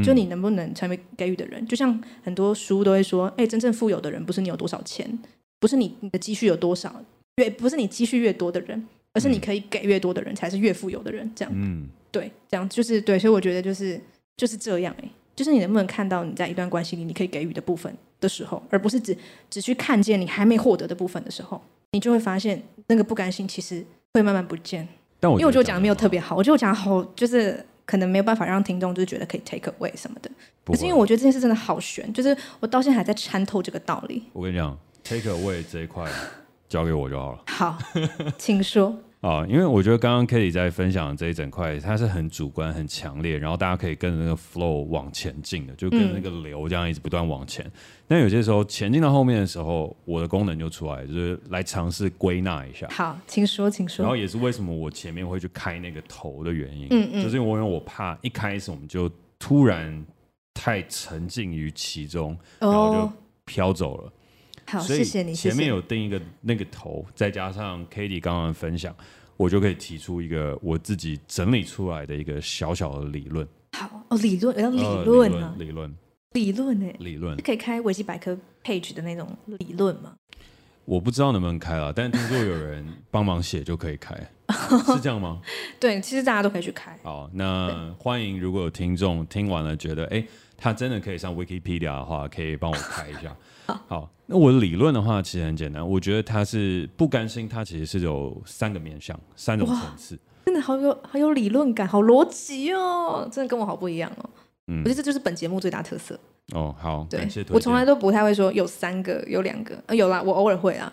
[0.04, 1.66] 就你能不能成为给予的人？
[1.68, 5.18] 就像很多书都会说，哎，真正富有的人不是你有多少钱，
[5.58, 7.02] 不是你你的积蓄有多少，
[7.38, 11.32] 越不是你积蓄越多的人，而是你可以给越多的人才是越富有的人。
[11.34, 11.88] 这样，嗯，
[12.20, 13.20] 对，这样就是对。
[13.20, 14.00] 所以我觉得就是
[14.38, 19.18] 就是这样，哎，就是你能不能看到你在一段关系里你可以给予的部分的时候，而不是只
[19.50, 24.88] 只去看见你还没获得的部分的时候，你就会发现那个不甘心其实会慢慢不见。
[25.20, 27.66] 但我因为我觉得讲的没有特别好，我觉得我讲好就是。
[27.88, 30.32] 可能没有办法让听众就是觉得可以 take away 什么的，
[30.66, 34.24] 可是因为我觉得这件事真的好悬，就是我到现在还在参透这个道理。
[34.34, 36.10] 我跟你讲，take away 这一块
[36.68, 37.44] 交给我就好了。
[37.46, 37.78] 好，
[38.40, 38.98] 请说。
[39.26, 47.66] 啊，因为我觉得刚刚 Katie 在分享的这一整块，它是很主观、很强烈，然后大家可以跟着那个 flow 往前进的，就跟那个流这样一直不断往前。
[48.08, 52.88] 那、嗯、有些时候前进到后面的时候，我的功能就出来，就是来尝试归纳一下。
[52.92, 54.04] 好，请说，请说。
[54.04, 59.10] 然后也是为什么我前面会去开那个头的原因，嗯嗯，就是因为我怕一开始我们就
[59.40, 60.06] 突然
[60.54, 63.12] 太沉浸于其中，然后就
[63.44, 64.04] 飘走了。
[64.04, 64.12] 哦
[64.68, 65.34] 好，谢谢你。
[65.34, 68.96] 前面有定一个那个头，再加上 Katie 刚刚分享，
[69.38, 73.48] 我就可以提出一个我自己整理出来的一个小小的理论。
[73.74, 75.96] 好哦，理论要理论啊，理论，
[76.34, 80.16] 理论哎，理论可以开维基百科 page 的那种理论吗？
[80.86, 84.16] 我不知道能不能开啊，但听说有人帮忙写就可以开，
[84.94, 85.42] 是这样吗？
[85.80, 86.98] 对，其实大家都可以去开。
[87.04, 90.24] 好，那欢迎如果有听众听完了觉得哎，
[90.56, 93.36] 他真的可以上 Wikipedia 的话，可以帮我开一下。
[93.66, 104.30] 好，那我的理论的话其实很简单，我觉得它是不甘心，它其实是有三个面向，三种层次，真的好有好有理论感，好逻辑哦，真的跟我好不一样哦。
[104.68, 106.20] 嗯，我觉得这就是本节目最大特色。
[106.54, 110.92] 哦，好，对，我从来都不太会说有三个，有两个，呃，有啦，我偶尔会啊，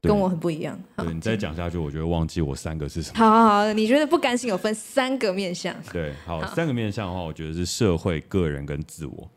[0.00, 0.78] 跟我很不一样。
[0.96, 3.18] 对，你再讲下去，我觉得忘记我三个是什么。
[3.18, 5.74] 好 好好，你觉得不甘心有分三个面向？
[5.92, 9.30] 对，好，三个面向的话，我觉得是社会、个人跟自我。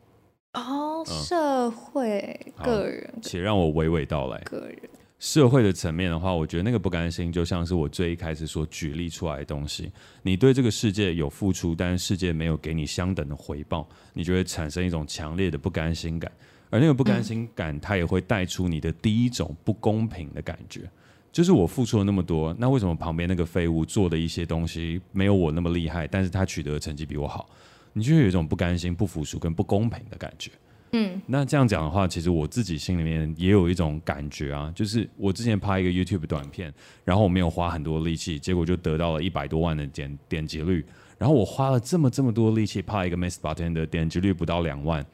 [0.54, 4.38] 哦，社会、嗯、个人，且让我娓娓道来。
[4.40, 4.76] 个人
[5.18, 9.92] 社会的层面的话，我觉得那个不甘心，就像是我最一开始所举例出来的东西。
[10.22, 16.32] 你对这个世界有付出，但是世界没有给你相等的回报，你就会产生一种强烈的不甘心感。
[16.70, 20.88] 而那个不甘心感，它也会带出你的第一种不公平的感觉，
[21.30, 27.50] 就是我付出了那么多，那为什么旁边那个废物做的一些东西没有我那么厉害，但是他取得的成绩比我好，
[27.92, 30.50] 你就会有一种不甘心、不服输跟不公平的感觉。
[30.92, 36.74] 嗯，那这样讲的话，其实我自己心里面也有一种感觉啊，就是我之前拍一个 YouTube 短片，
[37.04, 40.84] 然后我没有花很多力气，结果就得到了一百多万的点点击率。
[41.16, 45.04] 然后我花了这么这么多力气拍一个 Miss Bartender 的点击率不到两万，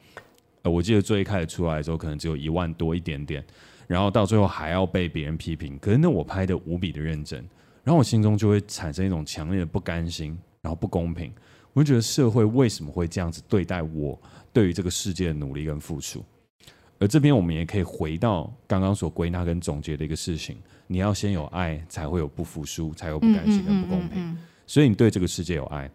[0.63, 3.45] 呃，我记得最一开始出来的时候可能只有一万多一点点，
[3.85, 7.39] 然后到最后还要被别人批评，可是那我拍的无比的认真，
[7.83, 11.31] 然后我心中就会产生一种强烈的不甘心，然后不公平，
[11.77, 14.19] 我就觉得社会为什么会这样子对待我？
[14.51, 16.25] 对于这个世界的努力跟付出，
[16.97, 24.35] 而这边我们也可以回到刚刚所归纳跟总结的一个事情：你要先有爱，才会有不服输，才有不甘心跟不公平。
[24.65, 25.87] 所以你对这个世界有爱，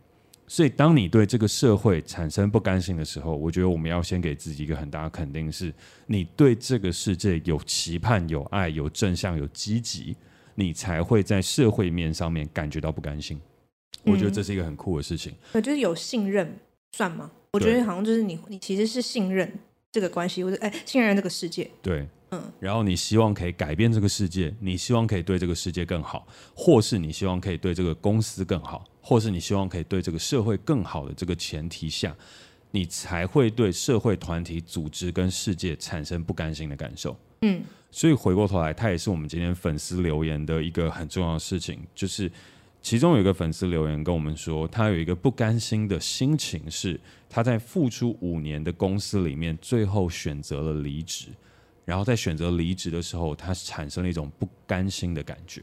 [0.46, 5.74] 所以当你对这个社会产生不甘心的时候，我觉得我们要先给自己一个很大的肯定：是
[6.06, 10.16] 你对这个世界有期盼、有爱、有正向、有积极，
[10.54, 13.40] 你才会在社会面上面感觉到不甘心。
[14.04, 15.34] 我觉得这是一个很酷的事情。
[15.52, 16.56] 我就是有信任，
[16.96, 17.30] 算吗？
[17.52, 19.52] 我觉得好像就是你，你其实是信任
[19.92, 21.70] 这个关系，或者哎，信任这个世界。
[21.82, 22.42] 对，嗯。
[22.58, 32.16] 然后你希望可以改变这个世界，你希望可以对这个世界更好，或是你希望可以对这个公司更好，或是你希望可以对这个社会更好的这个前提下，
[32.70, 37.14] 你才会对社会团体、组织跟世界产生不甘心的感受。
[37.42, 37.62] 嗯。
[37.90, 42.32] 所以回过头来，它也是我们今天粉丝留言的一个很重要的事情，就是。
[42.82, 51.28] 其中有一个粉丝留言跟我们说，他有一个不甘心的心情，是他在付出五年的公司里面，最后选择了离职。
[51.84, 55.62] 然后在选择离职的时候，他产生了一种不甘心的感觉。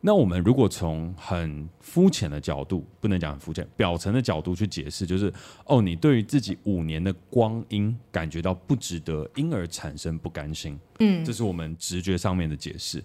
[0.00, 5.32] 那我们如果从很肤浅的角度，不能讲很肤浅，表层的角度去解释，就是
[5.64, 10.78] 哦，你对于自己五年的光阴感觉到不值得，因而产生不甘心。
[11.00, 13.02] 嗯，这是我们直觉上面的解释。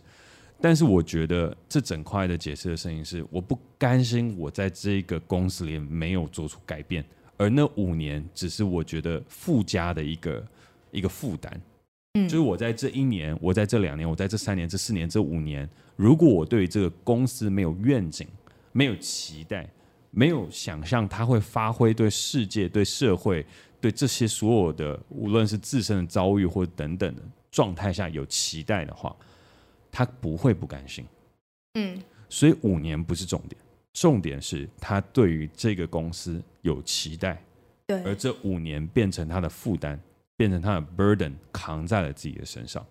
[0.64, 7.04] 但是我觉得这整块的解释的声音是，我不甘心我在这个公司里没有做出改变，
[7.36, 10.48] 而那五年只是我觉得附加的一个
[10.92, 11.62] 一个负担。
[12.14, 18.26] 嗯，就是我在这一年，我在这两年，我在这三年、这四年、这五年，如果我对这个公司没有愿景、
[18.72, 19.70] 没有期待、
[20.12, 23.46] 没有想象它会发挥对世界、对社会、
[23.82, 27.22] 对这些所有的，无论是自身的遭遇或等等的
[27.52, 29.14] 状态下有期待的话。
[29.96, 31.06] 他不会不甘心，
[31.76, 33.62] 嗯，所以五年不是重点，
[33.94, 37.40] 重点是他对于这个公司有期待，
[37.86, 40.00] 对，而这五年变成他的负担，
[40.36, 42.84] 变成他的 burden，扛在了自己的身上，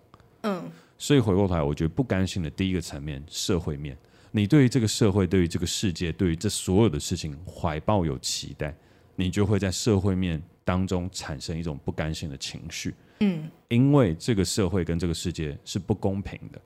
[0.43, 0.63] 嗯，
[0.97, 3.97] 所以回过头来，我觉得不甘心的第一个层面，社会面，
[4.31, 8.73] 你对于这个社会，对于这个世界，对于这所有的事情怀抱有期待，
[9.17, 16.61] 你就会在社会面当中产生一种不甘心的情绪，嗯，因为这个社会跟这个世界是不公平的。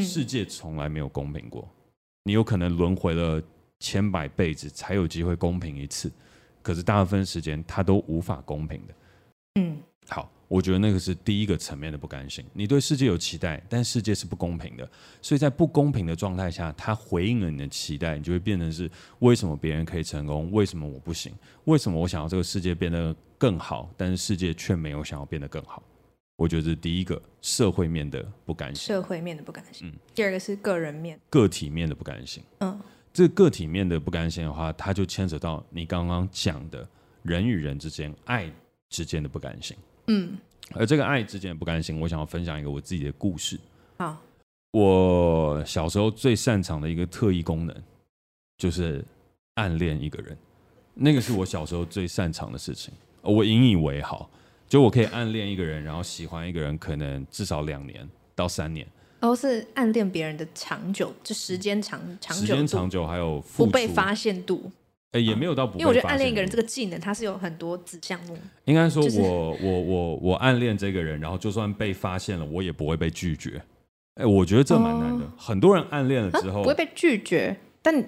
[0.00, 1.68] 世界从来没有公平过，
[2.24, 3.42] 你有可能轮回了
[3.80, 6.10] 千百辈子才有机会公平一次，
[6.62, 8.94] 可是大部分时间它都无法公平的。
[9.60, 12.44] 嗯，好，我觉得那个是第一个层面的不甘心。
[12.52, 14.88] 你对世界有期待，但世界是不公平的，
[15.20, 21.32] 所以在不公平的状态下，它回应了你的期待，你就会变成是为什么别人可以成功，为什么我不行？
[21.64, 25.82] 为什么我想要这个世界变得更好，但是世界却没有想要变得更好？
[26.38, 29.88] 我觉得这是第一个社会面的不甘心，社会面的不甘心。
[29.88, 32.40] 嗯，第二个是个人面，个体面的不甘心。
[32.60, 32.80] 嗯，
[33.12, 36.88] 这个个体面的不甘心的话，它就牵扯到你刚刚讲的
[37.24, 38.48] 人与人之间爱
[38.88, 39.76] 之间的不甘心。
[40.06, 40.38] 嗯，
[40.74, 43.58] 而这个爱之间的不甘心，我想要分享一个我自己的故事。
[43.96, 44.16] 好，
[44.70, 47.76] 我小时候最擅长的一个特异功能，
[48.56, 49.04] 就是
[49.54, 50.38] 暗恋一个人。
[50.94, 54.30] 那个是我小时候最擅长的事情，我引以为豪。
[54.68, 58.86] 就我可以暗恋一个人，然后喜欢一个人，可能至少两年到三年。
[59.20, 64.70] 哦，是暗恋别人的长久，就时间长长久，时间长久还有不被发现度。
[65.12, 65.80] 哎，也没有到不被。
[65.80, 68.38] 因为我觉得暗恋一个人这个技能，它是有很多子项目。
[68.66, 73.60] 应该说我我我我暗恋这个人，然后就算被发现了，我也不会被拒绝。
[74.14, 75.24] 哎，我觉得这蛮难的。
[75.36, 78.06] 很多人暗恋了之后不会被拒绝，但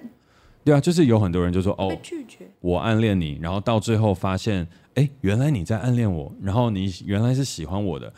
[0.63, 4.65] 对啊，就是有很多人就说哦，拒绝我暗恋你，然后到最后发现。
[4.95, 8.11] 哎，原来你在暗恋我，然后你原来是喜欢我的，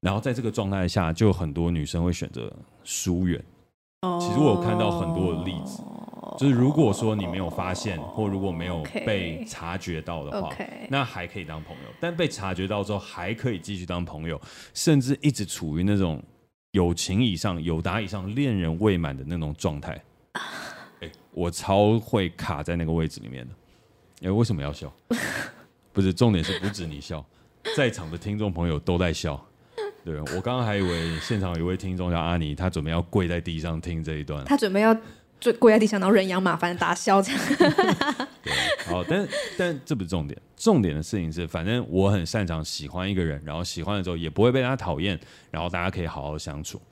[0.00, 2.52] 然后在这个状态下，就很多女生会选择
[2.82, 3.42] 疏远。
[4.00, 5.80] Oh, 其实我有看到很多的例子，
[6.36, 10.50] 就是如果说你没有发现，或如果没有被察觉到的话.
[10.88, 14.40] 那还可以当朋友；但被察觉到之后，还可以继续当朋友，
[14.74, 16.20] 甚至一直处于那种
[16.72, 20.02] 友情以上、友达以上、恋人未满的那种状态。
[21.00, 23.54] 哎，我超会卡在那个位置里面的。
[24.28, 24.92] 哎，为什么要笑？
[25.92, 27.24] 不是重点是不止你笑，
[27.76, 29.40] 在场的听众朋友都在笑。
[30.04, 34.44] 对，我刚刚还以为现场有一位听众叫阿尼，他准备要跪在地上听这一段。
[34.44, 34.92] 他准备要
[35.40, 37.40] 跪跪在地上，然后人仰马翻大笑这样。
[38.42, 38.52] 对，
[38.86, 45.16] 好，但但这不是重点，重点的事情是，反正我很擅长喜欢一个人，然后喜欢的时候也不会被他讨厌，
[45.52, 46.82] 然后大家可以好好相处。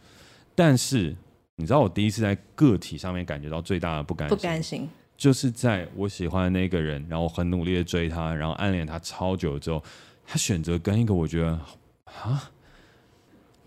[0.55, 1.17] 但是
[1.57, 4.89] 你知道，我第一次在个体上面感觉到最大的不甘心，不甘心，
[5.21, 9.85] 就是在我喜欢的那个人，然后很努力的追他，然后暗恋他超久之后，
[10.27, 11.61] 他选择跟一个我觉得
[12.07, 12.51] 啊。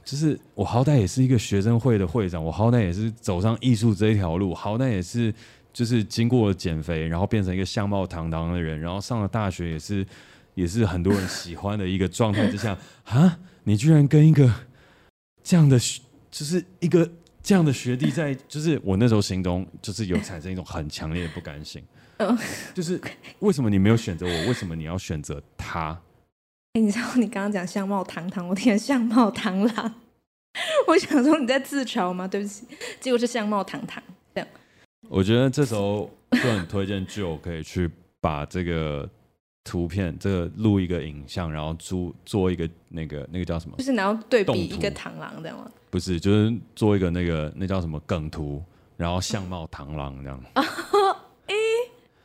[0.03, 5.31] 就是我好歹也是一个学生会的会长，我好歹也是走上艺术这一条路，好歹也是
[5.71, 10.05] 就是经过了减肥，然后变成一个相貌堂堂的人，然后上了大学也是
[10.55, 12.75] 也是很多人喜欢的一个状态之下，
[13.05, 14.51] 啊，你居然跟一个
[15.43, 15.77] 这样的，
[16.31, 17.09] 就是一个
[17.43, 21.83] 这样的学弟在，就是我那时候心中就是有产生一种很强烈的不甘心，
[22.17, 22.35] 嗯
[22.73, 22.99] 就是
[23.39, 24.47] 为什么你没有选择我？
[24.47, 25.99] 为什么你要选择他？
[26.75, 29.93] 欸、你知道你刚刚讲相貌堂堂，我听相貌螳螂，
[30.87, 32.27] 我想说你在自嘲吗？
[32.27, 32.65] 对不起，
[32.99, 34.01] 结果是相貌堂堂
[34.33, 34.47] 这样。
[35.09, 37.91] 我觉得这时候就很推荐 Joe 可以去
[38.21, 39.07] 把这个
[39.63, 43.77] 图片，这个录一个影像，然后做做一个那个那个叫什么？
[43.77, 45.71] 就是然后对比一个螳螂这样吗？
[45.89, 48.61] 不是，就是做一个那个那叫什么梗图，
[48.97, 50.43] 然后相貌螳螂这样。
[50.53, 50.63] 哎、
[51.53, 51.55] 欸，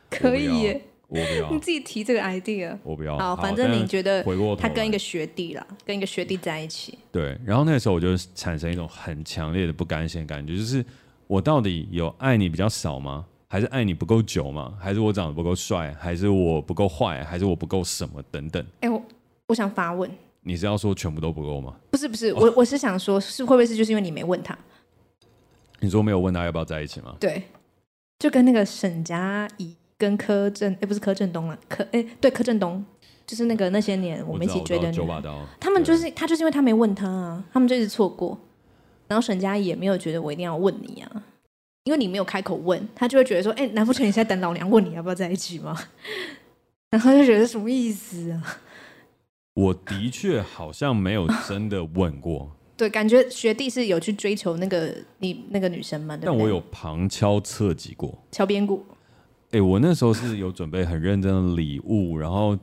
[0.09, 0.81] 可以耶。
[1.07, 2.77] 我不要，你自己提这个 idea。
[2.83, 3.17] 我不要。
[3.17, 4.23] 好，反正你觉得
[4.59, 6.99] 他跟一个学弟啦，跟一个学弟在一起。
[7.11, 10.85] 对，然后那个时候我就产生一种很强烈的不甘心的感觉，就是
[11.25, 13.25] 我到底有爱你比较少吗？
[13.49, 14.75] 还是爱你不够久吗？
[14.79, 15.93] 还是我长得不够帅？
[15.99, 17.23] 还是我不够坏？
[17.23, 18.63] 还是我不够什么等等？
[18.81, 19.03] 哎、欸，我
[19.47, 20.09] 我想发问，
[20.41, 21.75] 你是要说全部都不够吗？
[21.89, 24.57] 不是不是，我 我是想说，是会不会是就是因为你没问他？
[25.79, 27.15] 你说没有问他要不要在一起吗？
[27.19, 27.43] 对，
[28.19, 29.75] 就跟那个沈佳宜。
[29.99, 32.81] 跟柯震，哎、欸，不是柯震东了，柯，哎、欸，对，柯震东，
[33.27, 38.39] 就是那个那些年我们一起追的女的，他们就是他就是因为他没问他啊，他们就一直错过，
[39.09, 41.23] 然后沈佳宜也没有觉得我一定要问你啊，
[41.89, 45.75] 因为你没有开口问，他就会觉得说，哎、欸，难不成你现在等老娘问你要不要在一起吗？
[46.91, 48.59] 然后就觉得什么意思啊？
[49.55, 56.25] 我的确好像没有真的问过， 对，感觉学弟是有去追求那个你那个女生嘛，对对？
[56.27, 58.85] 但我有旁敲侧击过，敲边鼓。
[59.45, 62.55] 哎、欸，我那时候是有准备很认真的礼物，然后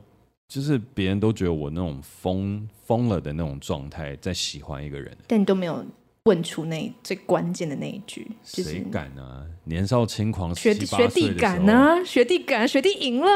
[0.47, 5.83] 就是别人都觉得我那种疯疯了的那种状态在喜欢一个人，但你都没有
[6.27, 9.45] 问出那最关键的那一句，谁、就是、敢啊？
[9.63, 12.03] 年少轻狂，学弟学弟敢啊？
[12.03, 13.31] 学弟敢，学弟赢了。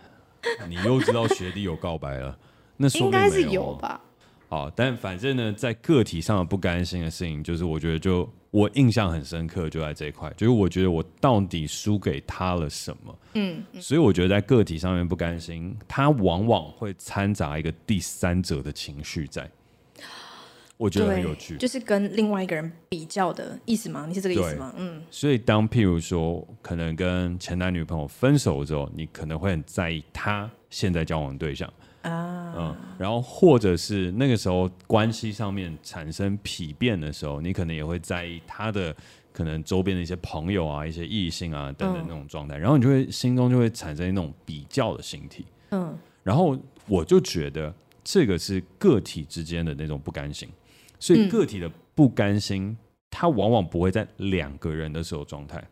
[0.68, 2.38] 你又知道学弟有告白了，
[2.76, 4.00] 那说应该是有吧？
[4.48, 8.28] 好，但反正呢，在个体上的不甘心的事情，就是我觉得就。
[8.52, 13.18] 我印象很深刻，就在这一块，就是我觉得我到底输给他了什么？
[13.34, 19.50] 嗯，嗯，所以我觉得在个体上面不甘心，他往往会掺杂一个第三者的情绪在，
[20.76, 24.04] 我觉得很有趣，就是跟另外一个人比较的意思吗？
[24.06, 24.74] 你是这个意思吗？
[24.76, 31.72] 嗯，所以当譬如说，可能跟前男女朋友分手之后，你可能会很在意他现在交往的对象。
[32.02, 38.94] 啊，嗯，然后或者是那个时候关系上面产生疲变的时候，你可能也会在意他的
[39.32, 46.56] 可能周边的一些朋友啊、一些异性啊等等那种状态，然后你就会心中就会产生那种比较的心体，嗯，然后
[46.86, 47.74] 我就觉得
[48.04, 50.48] 这个是个体之间的那种不甘心，
[50.98, 52.76] 所以个体的不甘心，
[53.10, 55.62] 它往往不会在两个人的时候状态，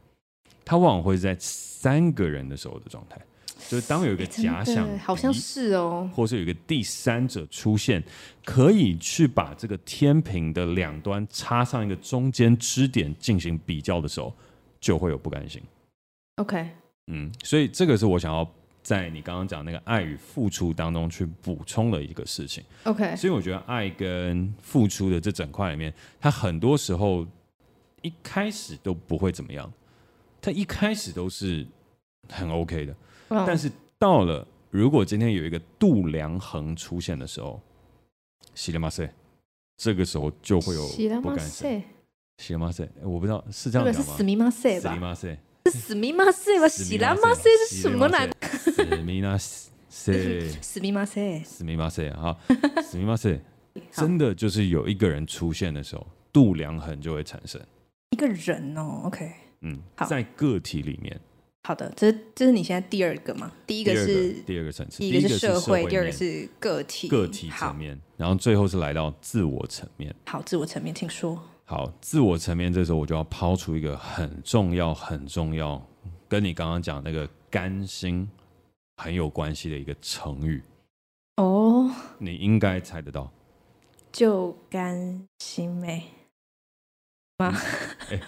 [0.65, 3.21] 它往往会在三个人的时候的状态。
[3.69, 8.03] 就是当有一个假想，好像是哦，或是有一个第三者出现，
[8.45, 14.35] 可以去把这个天平的两端插上一个中间支点进行比较的时候，
[14.81, 15.63] 就会有不甘心。
[16.37, 16.69] OK，
[17.07, 18.45] 嗯，所以这个是我想要
[18.85, 22.63] 在你刚刚讲那个爱与付出当中去补充了一个事情。
[22.85, 27.27] OK，所以我觉得爱跟付出的这整块里面，它很多时候
[28.03, 29.73] 一开始都不会怎么样，
[30.43, 31.67] 它一开始都是
[32.29, 32.95] 很 OK 的。
[33.29, 37.59] 但是到了，如果今天有一个度量衡出现的时候，
[38.55, 39.11] 西了马塞，
[39.79, 40.87] 这个时候就会有
[41.23, 41.83] 不甘心。
[42.37, 44.05] 西了马塞，我不知道是这样讲
[45.01, 45.17] 吗？
[45.79, 46.69] 死密马塞吧？
[46.69, 48.31] 西了马塞是什么来？
[48.69, 50.13] 死密马塞，
[50.61, 52.37] 死密马塞，死密马塞哈，
[52.83, 53.41] 死密马塞，
[53.93, 57.61] 真的就是有一个人出现的时候，度量衡就会产生。
[58.11, 59.31] 一个人哦，OK，
[59.63, 61.21] 嗯，在个体里面。
[61.67, 63.51] 好的，这是这是你现在第二个嘛？
[63.67, 70.15] 第一个是第二个层次，第一个是社会，第二个是个体，个体层面，然后最后是来到自我层面。
[70.27, 71.43] 好，自我层面，请说。
[71.67, 75.81] 好，自我层面，这时候我就要抛出一个很重要、很重要，
[76.29, 78.29] 跟你刚刚讲那个甘心
[78.99, 80.63] 很有关系的一个成语。
[81.37, 83.31] 哦，哦，你应该猜得到。
[84.13, 86.05] 就甘心妹
[87.39, 87.53] 吗？
[88.11, 88.21] 哎，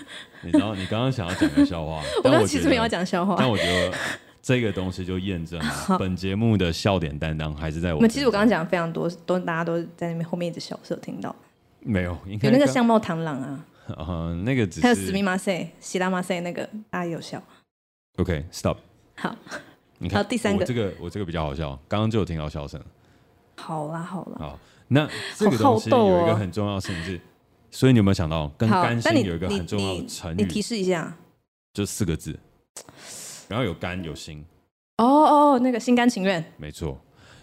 [0.43, 3.95] 你知道你刚刚想要讲个笑话， 我刚刚其实没有讲笑话，但我觉得
[4.41, 8.09] 这个东西就验证了本节目的笑点担当还是在我。
[8.09, 11.37] 其实我刚刚讲的非常多，都大家都在那边后面一直笑，是有听到？
[11.87, 13.65] 没有，有那个相貌螳螂啊，
[13.97, 17.41] 啊，那个只是还有死密马赛、希拉马赛那个，大家有效。
[18.17, 18.79] OK，Stop。
[19.15, 19.35] 好，
[19.99, 22.81] 你看第三个，这个我这个比较好笑，刚刚就有听到笑声。
[23.57, 24.37] 好啦，好啦。
[24.39, 24.59] 好。
[24.89, 27.21] 那这个东西有一个很重要的事情是，
[27.71, 30.37] 所以你有没有想到跟甘心有一个很重要的成语？
[30.37, 31.17] 你提示一下，
[31.73, 32.39] 就四个字，
[33.49, 34.45] 然后有甘有心。
[34.99, 36.45] 哦哦，那个心甘情愿。
[36.57, 37.01] 没错，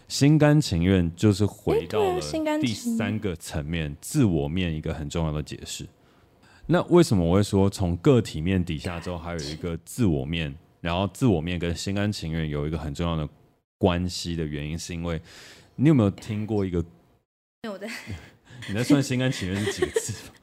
[0.08, 2.20] 心甘情愿就是回到了
[2.62, 5.88] 第三个层面，自我面一个很重要的解释。
[6.66, 13.28] 那为什么我会说从个体面底下之后还有一个自我面，然后自我面跟心甘情愿有一个很重要的
[13.78, 15.22] 关系的原因，是因为
[15.76, 16.84] 你有没有听过一个？
[17.64, 17.88] 有的，
[18.70, 20.43] 你在算心甘情愿是几个字吗？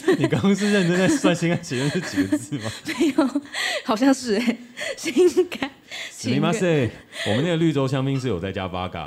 [0.18, 2.70] 你刚刚是认真在算心甘情愿这几个字吗？
[2.86, 3.40] 没有，
[3.84, 4.56] 好像是哎，
[4.96, 5.12] 心
[5.48, 5.70] 甘
[6.10, 6.42] 情愿。
[7.26, 9.06] 我们那个绿洲香槟是有在加八嘎，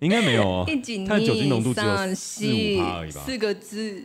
[0.00, 0.64] 应该没有哦。
[1.06, 3.22] 它的酒精浓度只有四五趴而已吧？
[3.24, 4.04] 四个字。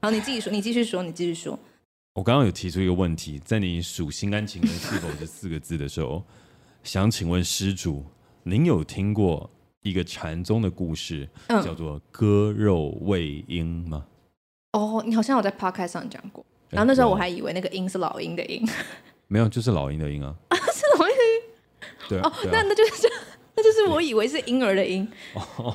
[0.00, 1.58] 好，你自己说，你继续说，你继续说。
[2.14, 6.24] 我刚刚有提出一个问题，在你数心甘情愿是否这四个字的时候，
[6.82, 8.04] 想请问施主，
[8.42, 9.50] 您有听过？
[9.82, 14.04] 一个禅宗的故事，嗯、叫做割肉喂鹰吗？
[14.72, 18.68] 哦，你好像有在 podcast 上讲过，然后那时候我还以为那个鹰是老鹰的鹰，
[19.28, 21.14] 没有，就是老鹰的鹰啊， 啊，是老鹰？
[22.08, 23.08] 对，哦，那那就是
[23.56, 25.74] 那就是我以为是婴儿的婴， 哦，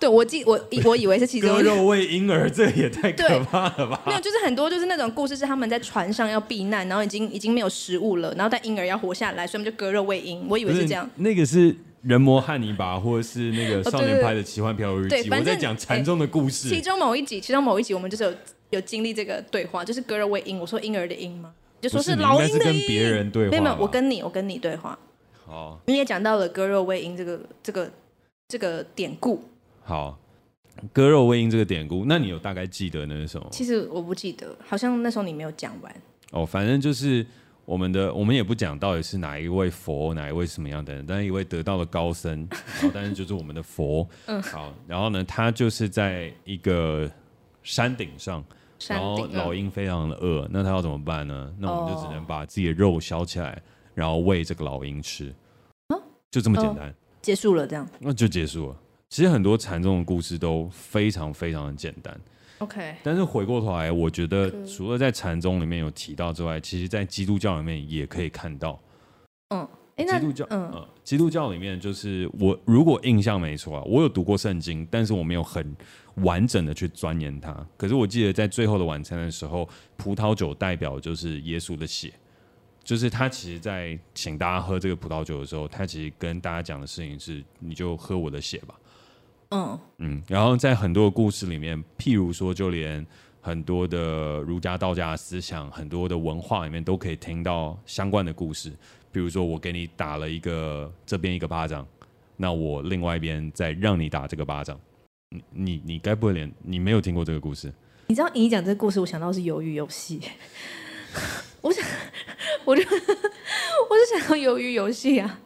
[0.00, 4.02] 对我记我我以为是其中割肉喂婴儿，这也太可怕了吧？
[4.06, 11.76] 没有，就是很多就是那种故事是他们在船上要避难，然后已经已经没有食物了，然后但婴儿要活下来，所以他们就割肉喂鹰，我以为是这样，那个是。
[12.04, 16.68] 人魔汉尼拔，或者是那个少年派的奇幻漂流日记，我在讲禅宗的故事。
[16.68, 18.34] 其中某一集，其中某一集，我们就是有
[18.70, 20.58] 有经历这个对话，就是割肉喂鹰。
[20.60, 21.54] 我说婴儿的鹰吗？
[21.80, 22.58] 就说是老鹰的鹰。
[22.58, 23.50] 是跟别人对话。
[23.50, 24.98] 没有没有，我跟你，我跟你对话。
[25.46, 27.90] 好，你也讲到了割肉喂鹰这个这个
[28.48, 29.42] 这个典故。
[29.82, 30.18] 好，
[30.92, 33.46] 割肉喂鹰这个典故，那你有大概记得那是什么？
[33.50, 35.94] 其实我不记得，好像那时候你没有讲完。
[36.32, 37.24] 哦，反正就是。
[37.64, 42.46] 我们的我们也不讲到底是哪一位佛，哪一位什么样的人，但是一位得道的高僧，
[42.80, 47.10] 然后但是就是我们的佛，嗯，好，然后呢，他就是在一个
[47.62, 48.44] 山顶上，
[48.88, 51.54] 然后老鹰非常的饿，那他要怎么办呢？
[51.58, 53.60] 那我们就只能把自己的肉削起来，
[53.94, 55.34] 然后喂这个老鹰吃，
[56.30, 58.76] 就这么简单，结束了这样，那就结束了。
[59.08, 62.20] 其实很多禅宗的故事都非常非常的简单。
[62.64, 68.80] OK，但是回过头来，我觉得除了在禅宗里面有提到之外，其实在基督教里面也可以看到。
[69.50, 75.76] 嗯，基督教，嗯，嗯，基督教里面就是我如果印象没错啊，我有读过圣经，但是我没有很
[76.16, 77.54] 完整的去钻研它。
[77.76, 82.12] 可是我记得在最后的晚餐的时候，葡萄酒代表就是耶稣的血，
[82.82, 88.74] 就是他其实在请大家喝这个葡萄酒的时候，他其实跟大家讲的事情是，你就喝我的血吧。
[89.54, 93.06] 嗯嗯，然后在很多的故事里面，譬如说，就连
[93.40, 98.72] 很多的儒家、道家的思想，很多的文化里面，都可以听到相关的故事。
[99.12, 101.86] 比如说，我给你打了一个这边一个巴掌，
[102.36, 104.76] 那我另外一边再让你打这个巴掌。
[105.30, 107.72] 你你你该不会连你没有听过这个故事？
[108.08, 110.20] 你知道你讲这个故事，我想到是鱿鱼游戏。
[111.62, 111.86] 我想，
[112.66, 115.38] 我就 我就想到鱿鱼游戏啊。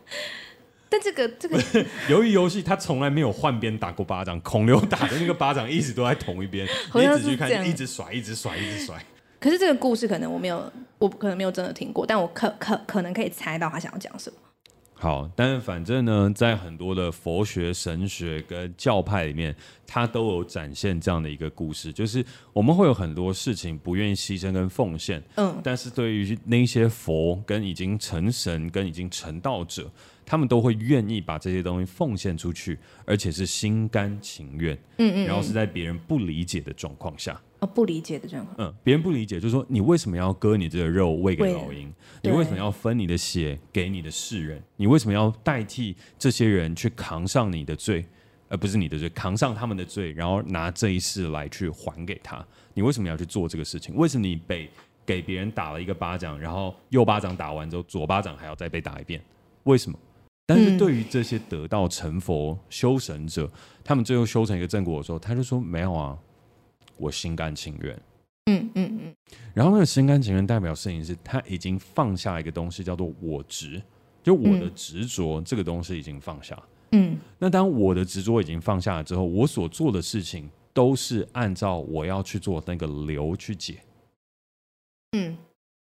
[0.89, 1.63] 但这个 这个
[2.09, 4.41] 由于游戏，他从来没有换边打过巴掌。
[4.41, 9.05] 孔刘打的那个巴掌一直都在同一边， 你仔细看，一直甩，一直甩，一直甩。
[9.41, 14.37] 可是这个故事可能我没有，我可能没有真的听过，但我可可可能可以猜到他想要讲什么。
[14.99, 19.55] 好，但是反正呢，在很多的佛学、神学跟教派里面，
[19.87, 29.91] 它都有展现这样的一个故事，就是我们会有很多事情不愿意牺牲跟奉献，嗯，但是对于那些佛跟已经成神跟已经成道者。
[30.31, 34.77] 他们都会愿意把这些东西奉献出去，而且是心甘情愿。
[34.99, 37.41] 嗯，嗯嗯，然后是在别人不理解的状况下。
[37.61, 38.55] 哦，不理解的状况。
[38.59, 41.93] 嗯，别人不理解，就是说你为什么要割你这个肉喂给老鹰？
[42.23, 44.63] 你为什么要分你的血给你的世人？
[44.77, 48.05] 你为什么要代替这些人去扛上你的罪，
[48.49, 52.45] 而不是你的罪，扛上他们的罪，然后拿这一世来去还给他？
[52.75, 53.97] 你为什么要去做这个事情？
[53.97, 54.71] 为什么你被
[55.05, 59.21] 给别人打了一个巴掌，然后右巴掌打完之后，左巴掌还要再被打一遍？
[59.65, 59.99] 为什么？
[60.47, 63.51] 但是对于这些得道成佛修神者，
[63.85, 66.17] 他们最后修成一个正果的时候，他就说没有啊，
[66.99, 68.01] 我心甘情愿。
[68.47, 69.15] 嗯嗯嗯。
[69.55, 73.83] 然后那个心甘情愿代表事情是他已经放下一个东西，叫做我执，
[74.23, 76.61] 就我的执着这个东西已经放下。
[76.93, 83.79] 嗯，那当我的执着已经放下了之后，我所做的事情都是按照我要去做那个流去解。
[85.13, 85.37] 嗯，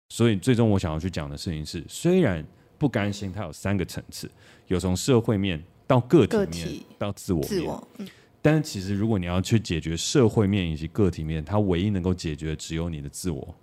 [0.09, 2.45] 所以最终我想要去讲的事情是，虽然
[2.77, 4.29] 不甘心，它有三个层次，
[4.67, 7.49] 有从社会面到个体面体到自我面。
[7.49, 8.07] 自我，嗯，
[8.47, 13.55] 但是其实如果你要去解决社会面以及个体面，它唯一能够解决的只有你的自我。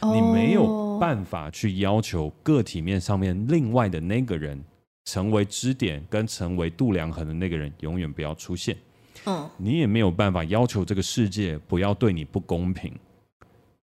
[0.00, 4.60] 哦、你没有办法去要求个体面上面另外的那个人
[5.04, 8.76] 成为支点跟成为度量衡的那个人永远不要出现。
[9.24, 12.92] 嗯，你也没有办法要求这个世界不要对你不公平。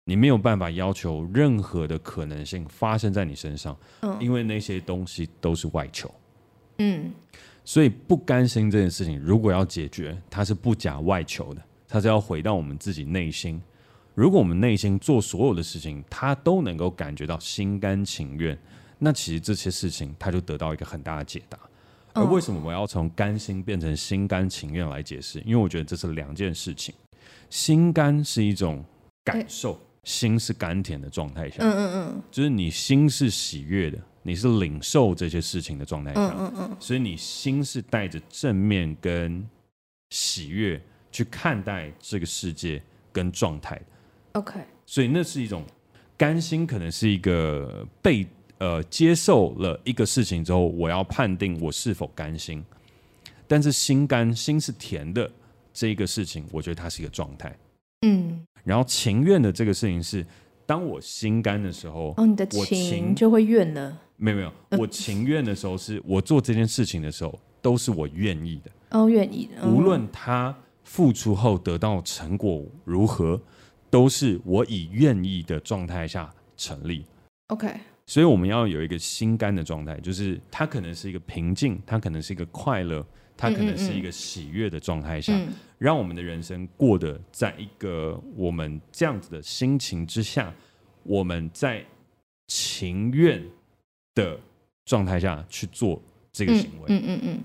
[0.06, 3.76] 你没有办法要求任何的可能性发生在你身上。
[4.00, 6.10] 嗯，因为那些东西都是外求。
[6.78, 7.12] 嗯，
[7.64, 13.60] 所以不甘心这件事情，如果要解决，它是不假外求的，它是要回到我们自己内心。
[14.14, 18.58] 如果我们内心做所有的事情，他都能够感觉到心甘情愿，
[18.98, 21.58] 那其实这些事情他就得到一个很大的解答。
[22.12, 25.40] 而为什么我要从甘心变成心甘情愿来解释？
[25.46, 26.94] 因为我觉得这是两件事情。
[27.48, 28.84] 心甘是一种
[29.24, 39.44] 感受，心是甘甜的状态下，嗯嗯嗯，就是你心是喜悦的，你是领受这些事情的状态下，嗯嗯，所以你心是带着正面跟
[40.10, 43.80] 喜悦去看待这个世界跟状态。
[44.32, 45.64] OK，所以那是一种
[46.16, 48.26] 甘心，可能是一个被
[48.58, 52.64] 呃接受了一个事情之后，我要判定我是否甘心。
[53.48, 55.30] 但是心甘心是甜的
[55.74, 57.54] 这一个事情，我觉得它是一个状态。
[58.06, 60.24] 嗯，然后情愿的这个事情是，
[60.64, 64.00] 当我心甘的时候，哦，你的情就会愿了。
[64.22, 68.70] 没有没有，我情愿的时候是我做这件事情的时候，都是我愿意的。
[68.90, 73.40] 哦，愿意的，无论他付出后得到成果如何。
[73.92, 77.04] 都是我以愿意的状态下成立
[77.48, 77.70] ，OK。
[78.06, 83.06] 所以我们要有一个心甘的状态，就是它可能是一个平静，它可能是一个快乐，
[83.36, 85.38] 它可能是一个喜悦的状态下，
[85.76, 90.50] 让我们的人生过得在一个我们这样子的心情之下，
[91.02, 91.84] 我们在
[92.46, 93.44] 情愿
[94.14, 94.38] 的
[94.84, 96.00] 状态下去做
[96.32, 97.40] 这个行为，嗯嗯嗯，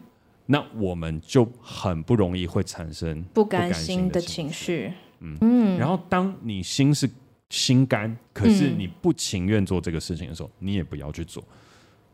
[0.46, 4.92] 那我们就很不容易会产生不甘心的情绪。
[5.20, 7.10] 嗯嗯，然后当你心是
[7.50, 11.44] 心甘，可是你不情愿做这个事情的时候，嗯、你也不要去做。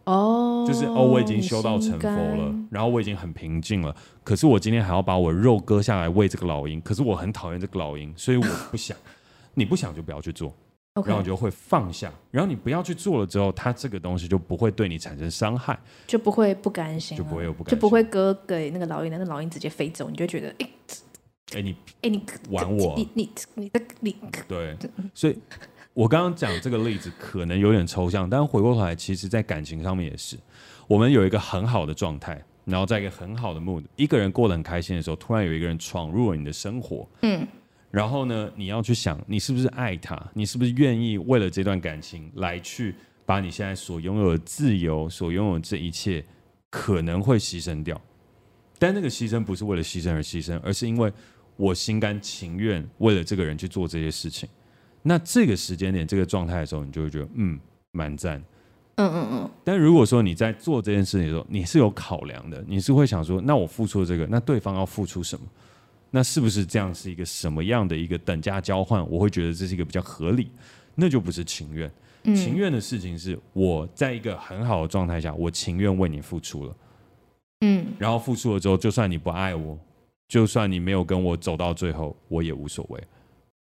[0.05, 8.97] 哦，就是哦，我已经修到成佛了，然后我已经很平静了，可是我今天还要把我肉割下来喂这个老鹰，可是我很讨厌这个老鹰，所以我不想。
[9.55, 10.51] 你不想就不要去做
[10.95, 12.11] 然后你就会放下。
[12.29, 20.69] 然后你不要去做了之后，它这个东西就不会对你产生伤害，就不会不甘心，就不会有不甘心，就不会割给那个老鹰，那个老鹰直接飞走，你就觉得哎。
[21.55, 22.95] 哎，你哎，你玩我？
[22.95, 24.15] 你你你的你。
[24.47, 24.75] 对，
[25.13, 25.37] 所以，
[25.93, 30.35] 我刚刚讲这个例子可能有点抽象，但回过头来，其实在感情上面也是，
[30.87, 37.45] 我们有一个很好的状态，然后在一个很好的 mood，一个人过得很开心的时候，突然有一个人闯入了你的生活，嗯，
[37.93, 40.19] 然后呢，你要去想，你是不是爱他？
[40.33, 46.25] 你是不是愿意为了这段感情来去把你现在所拥有的自由、所拥有的这一切
[46.71, 48.01] 可能会牺牲掉？
[48.79, 51.13] 但那个牺牲不是为了牺牲而牺牲，而是因为。
[51.55, 54.49] 我心甘情愿为了这个人去做这些事情，
[55.03, 57.59] 那这个时间点、这个状态的时候，你就会觉得嗯，
[57.91, 58.43] 蛮赞。
[58.95, 59.51] 嗯嗯嗯。
[59.63, 65.45] 但如果说你在做这件事情的时候，你是有考量的，你是会想说，那我付出了这个，那对方要付出什么？
[66.15, 69.03] 那是不是这样是一个什么样的一个等价交换？
[69.09, 70.47] 我会觉得这是一个比较合理，
[70.93, 71.91] 那就不是情愿。
[72.35, 76.75] 情愿的事情是我在一个很好的状态下，我情愿为你付出了。
[77.61, 77.87] 嗯。
[77.97, 79.75] 然后付出了之后，就算你不爱我。
[80.29, 83.03] 就算你没有跟我走到最后，我也无所谓。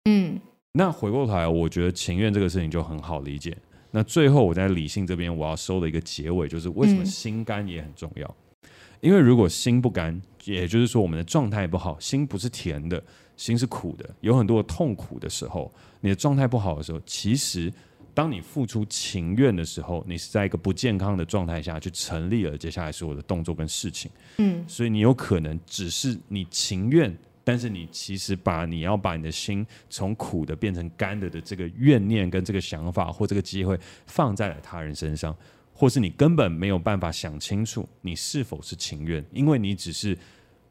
[0.04, 0.40] 嗯，
[0.72, 3.56] 那回过头来，我觉得情愿这个事情就很好理解。
[3.90, 8.26] 那最后我在理性这边，我要收的一个结尾就是：为什么心甘也很重要？
[8.62, 8.68] 嗯、
[9.00, 13.02] 因为如果心不甘，也就是说我们的状态不好，心不是甜的，
[13.36, 17.72] 心是苦的，有很多的痛苦的时候，你的状态不好的时候，其实。
[18.14, 24.10] 当你付出情愿的时候，你是在一个不健康的状态下去成立了接下来所有的动作跟事情。
[24.36, 35.34] 嗯，所以你有可能只是你情愿，但是你其实把你要把你的心从苦的变成甘的的这个怨念跟这个想法或这个机会放在了他人身上，
[35.82, 40.16] 或是你根本没有办法想清楚你是否是情愿，因为你只是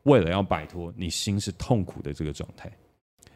[0.04, 2.72] 为了要摆脱你心是痛苦的这个状态。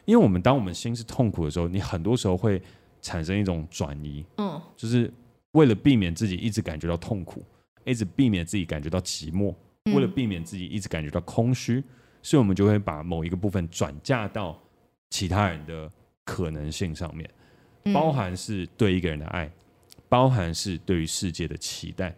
[0.05, 2.61] 因为我们当我们心是痛苦的时候，你很多时候会。
[3.01, 5.13] 产生一种转移，嗯，就是
[5.51, 7.45] 为了避免自己一直感觉到痛苦，
[7.84, 9.53] 一直避免自己感觉到寂寞，
[9.93, 11.84] 为了避免自己一直感觉到空虚，
[12.23, 14.59] 所以我们就会把某一个部分转嫁到
[15.11, 15.88] 其他人的
[16.23, 17.30] 可能性上面，
[17.93, 19.51] 包含是对一个人的爱，
[20.07, 22.15] 包含是对于世界的期待，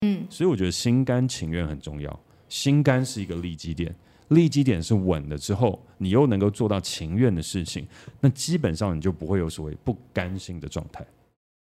[0.00, 2.20] 嗯，所以我觉得心甘情愿很重要。
[2.48, 3.94] 心甘是一个利基点，
[4.28, 7.86] 利基点是稳的之后，你又能够做到情愿的事情，
[8.20, 11.06] 那基本上你就不会有所谓不甘心的状态。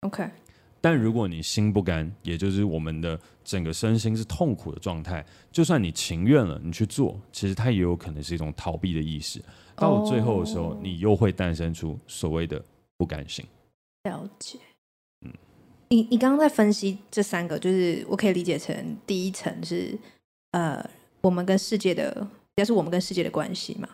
[0.01, 0.29] OK。
[0.79, 9.41] 但如果你心不甘，也就是我们的整个身心是痛苦的状态，就算你情愿了，你去做，其实它也有可能是一种逃避的意识。
[9.75, 12.63] 到了最后的时候，你又会诞生出所谓的
[12.95, 13.43] 不甘心。
[14.03, 14.59] 了解。
[15.89, 19.97] 嗯，你你刚刚在分析这三个，就是我可以理解成第一层是
[20.51, 20.83] 呃，
[21.21, 23.89] 我们跟世界的，也是我们跟世界的关系嘛。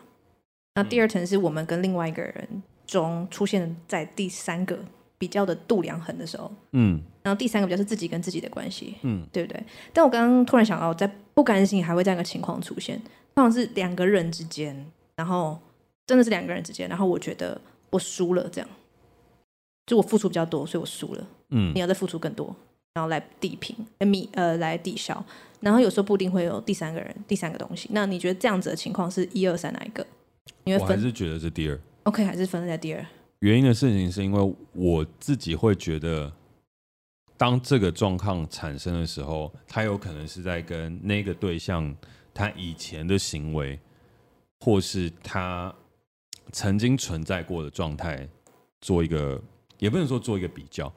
[0.74, 4.78] 那第二层是我们跟另外一个人中出现在第三个。
[5.16, 9.64] 比较的度量衡的时候，嗯，然后第三个比较是自己跟自己的关系，嗯，对不对？
[9.90, 13.00] 但我刚刚突然想到，在不甘心还会这样一个情况出现，
[13.34, 14.84] 通常是两个人之间，
[15.16, 15.58] 然后
[16.04, 17.58] 真的是两个人之间，然后我觉得
[17.90, 18.68] 我输了，这样，
[19.86, 22.54] 就我付出比较多，所以我输了，嗯，你要再付出更多，
[22.94, 25.24] 然后来抵平，米呃来抵消，
[25.60, 27.88] 然后有时候不一定会有第三个人，第三个东西。
[27.92, 30.04] 那你觉得这样子的情况是一二三哪一个？
[30.64, 30.88] 你会分？
[30.88, 33.06] 我还是觉得是第二，OK，还是分在第二。
[33.40, 36.32] 原因的事情是因为我自己会觉得，
[37.36, 41.94] 当这个状况产生的时候，他有可能是在跟那个对象
[42.32, 43.78] 他以前的行为，
[44.60, 45.74] 或是他
[46.52, 48.26] 曾经存在过的状态
[48.80, 49.40] 做一个，
[49.78, 50.90] 也不能说做一个比较，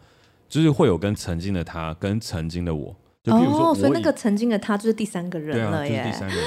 [0.48, 6.46] 就是会有跟曾经的他跟曾经的我，就比如说，所以那个曾经的他就是第三个人了耶，就是第三个人。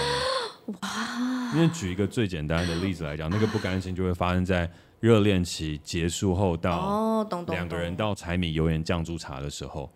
[0.83, 1.53] 哇！
[1.55, 4.71] 因为举一个最简单的例子来讲，那个不甘心就会发生在。
[5.01, 9.91] 热恋期结束后到两个人到柴米油盐酱醋茶的时候，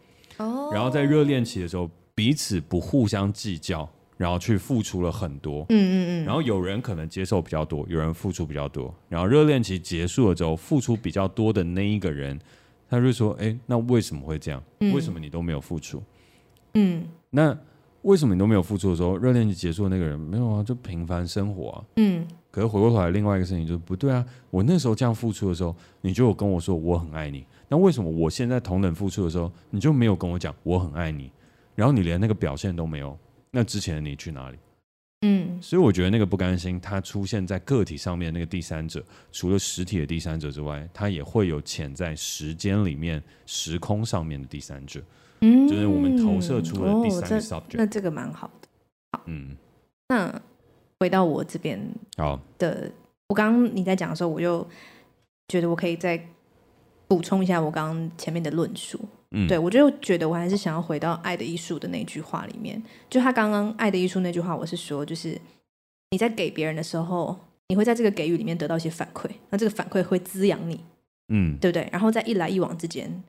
[0.73, 3.87] 然后在热恋期的时候彼此不互相计较，
[4.17, 12.41] 然后去付出了很多，嗯嗯嗯，然后有人可能接受比较多，有人付出比较多，然后热恋期结束了之后，付出比较多的那一个人，
[12.89, 14.63] 他就说：“哎，那为什么会这样？
[14.81, 16.03] 为什么你都没有付出？”
[16.75, 17.57] 嗯，那
[18.03, 22.27] 为什么你都没有付出的时候，热恋期结束的那个人没有啊，就平凡生活啊，嗯。
[22.51, 24.25] 可是回过头来，另外一个事情就是不对啊！
[24.49, 27.45] 我那时候这样付出的时候，你就有跟我说我很爱你。
[27.67, 31.33] 那为什么我现在同等付出的时候，你就没有跟我讲我很爱你？
[31.75, 33.19] 然后你连那个表现都没有，
[33.51, 34.59] 那之前的你去哪里？
[35.27, 39.03] 嗯，所以我觉得那个不甘心，它出现在个体上面那个第三者，
[39.33, 45.03] 除了实体的第三者之外，它也会有潜在时间里面、时空上面的第三者。
[45.41, 47.61] 嗯，就是我们投射出了第三个 subject。
[47.61, 48.69] 哦，那这个蛮好的。
[49.13, 49.57] 好，嗯，
[50.09, 50.43] 那。
[51.01, 51.79] 回到我这边
[52.17, 52.91] 好的，
[53.27, 54.67] 我刚刚你在讲的时候，我就
[55.49, 56.19] 觉得我可以再
[57.07, 58.99] 补充一下我刚刚前面的论述。
[59.35, 65.39] 嗯，对，我就觉得我还是想要回到《爱的艺术》的那句话里面，就他刚刚《爱的艺术》那句话，我是说，就是
[66.11, 67.37] 你在给别人的时候，
[67.69, 70.81] 你会在这个给予里面得到一些反馈，那这个反馈会滋养你，
[71.29, 71.89] 嗯，对不对？
[71.93, 73.23] 然后在一来一往之间，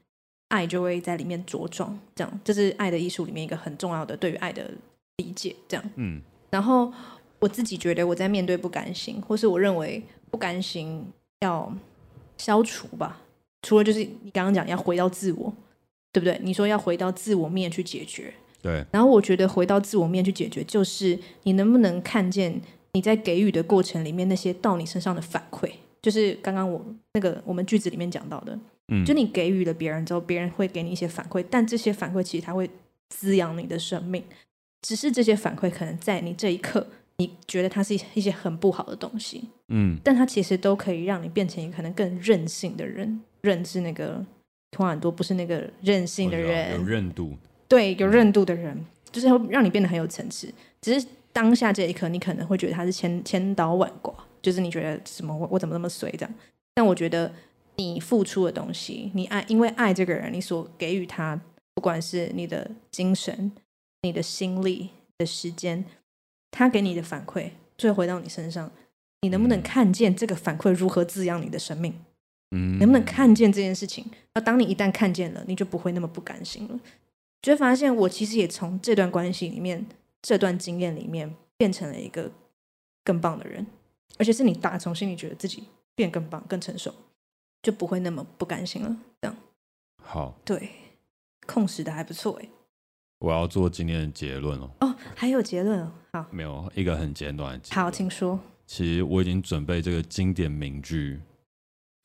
[0.50, 4.70] 爱就会在里面茁壮，这样，这是《爱的艺术》里面一个很重要的对于爱的
[5.18, 6.94] 理解，这样，嗯，然后。
[7.38, 10.02] 我自己觉得我在面对不甘心，或是我认为
[10.32, 11.06] 不甘心
[11.42, 11.72] 要
[12.38, 13.22] 消除吧。
[13.62, 15.54] 除了就是你刚刚讲要回到自我，
[16.16, 16.40] 对不对？
[16.42, 18.86] 你说要回到自我面去解决，对。
[18.90, 22.62] 然后我觉得回到自我面去解决，就是你能不能看见
[22.94, 25.70] 你在给予的过程里面那些到你身上的反馈，
[26.02, 26.82] 就是刚刚我
[27.16, 28.58] 那个我们句子里面讲到的，
[28.88, 32.70] 嗯，就你给予了别人之后，别人会给你一些反馈，但这些反馈其实它会
[33.10, 34.24] 滋养你的生命，
[34.84, 36.88] 只是这些反馈可能在你这一刻。
[37.18, 44.22] 你觉得它是一些很不好的东西，嗯，但它其实都可以让你变成一个可能更任性的人，认知那个
[44.78, 47.36] 话很多，不是那个任性的人，有韧度，
[47.68, 50.54] 对，有韧度的人，嗯、就是会让你变得很有层次。
[50.82, 56.36] 只是当下这一刻，你可能会觉得他是千千刀万剐，就是你觉得什么我我怎么那么随这样？
[56.74, 57.32] 但我觉得
[57.76, 61.40] 你付出的东西，你爱，因为爱这个人，你所给予他，
[61.74, 63.52] 不管是你的精神、
[64.02, 65.84] 你的心力、的时间。
[66.58, 68.72] 他给你的反馈，最后回到你身上，
[69.24, 71.94] 你能不能看见这个反馈如何滋养你的生命？
[72.52, 74.06] 嗯，能不能看见这件事情？
[74.34, 76.80] 那当你一旦看见了，你就不会那么不甘心了。
[77.42, 79.86] 就会发现，我其实也从这段关系里面、
[80.22, 82.32] 这段经验里面，变成了一个
[83.04, 83.66] 更棒的人，
[84.18, 85.64] 而且是你打从心里觉得自己
[85.96, 86.94] 变更棒、更成熟，
[87.62, 88.98] 就不会那么不甘心了。
[89.22, 89.38] 这样，
[90.04, 90.70] 好，对，
[91.46, 92.50] 控时的还不错哎。
[93.20, 94.70] 我要做今天的结论哦。
[94.82, 95.92] 哦，还有结论哦。
[96.14, 97.84] 好，没有一个很简短的结论。
[97.84, 98.40] 好，请说。
[98.66, 101.22] 其实我已经准备这个经典名句，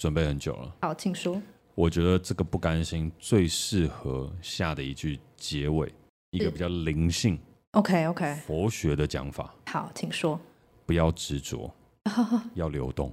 [0.00, 0.74] 准备很久了。
[0.80, 1.40] 好，请说。
[1.74, 5.92] 我觉得这个不甘心最适合下的一句结尾，
[6.30, 7.38] 一个比较灵性。
[7.72, 8.34] OK OK。
[8.46, 9.54] 佛学的讲法。
[9.66, 10.40] 好，请说。
[10.86, 11.70] 不要执着，
[12.54, 13.12] 要流动。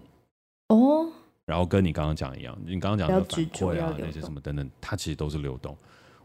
[0.69, 1.11] 哦。
[1.45, 5.77] 然后跟你刚刚讲一样，你刚刚讲的反馈啊，那些什么等等，它其实都是流动。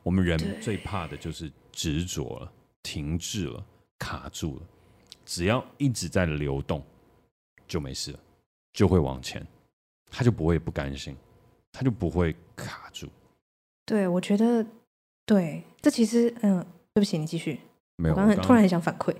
[0.04, 2.52] 我们人最怕的就是执着了、
[2.84, 3.64] 停滞了、
[3.98, 4.62] 卡住了。
[5.26, 6.84] 只要一直在流动，
[7.66, 8.18] 就没事了，
[8.72, 9.44] 就会往前，
[10.12, 11.16] 他就不会不甘心，
[11.72, 13.08] 他就不会卡住。
[13.84, 14.64] 对，我觉得，
[15.26, 17.58] 对，这其实，嗯，对不起，你继续。
[17.96, 19.14] 没有，我刚刚突然很想反馈，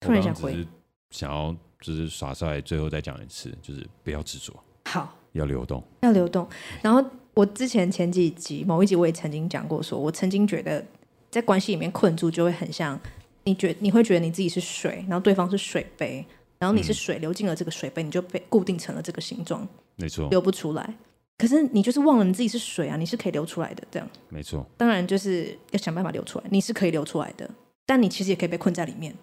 [0.00, 0.66] 突然想回，
[1.10, 4.52] 想要就是耍帅，最后再讲一次，就是不要执着，
[4.86, 6.46] 好，要流动，要流动。
[6.82, 10.84] 然后我之前前几集某一集我也曾经讲过说，说我曾经觉得
[11.30, 12.98] 在关系里面困住，就会很像
[13.44, 16.24] 你觉你会觉得你自己是水，然后对方是水杯，
[16.58, 19.66] 然后你是水流进了这个水杯，你就被固定成了这个形状，
[19.96, 20.94] 没错，流不出来。
[21.36, 24.64] 可是你就是忘了你自己是水啊，你是可以流出来的，这样没错。
[24.76, 27.48] 当然就是要想办法流出来，你是可以流出来的。
[27.84, 29.14] 但你其实也可以被困在里面，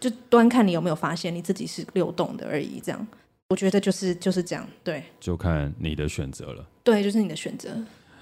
[0.00, 2.80] 就端看你有没有发现你自己是流动的而已。
[2.80, 3.06] 这样，
[3.50, 6.66] 我觉得就是就是这样，对，就看你的选择了。
[6.82, 7.68] 对，就是你的选择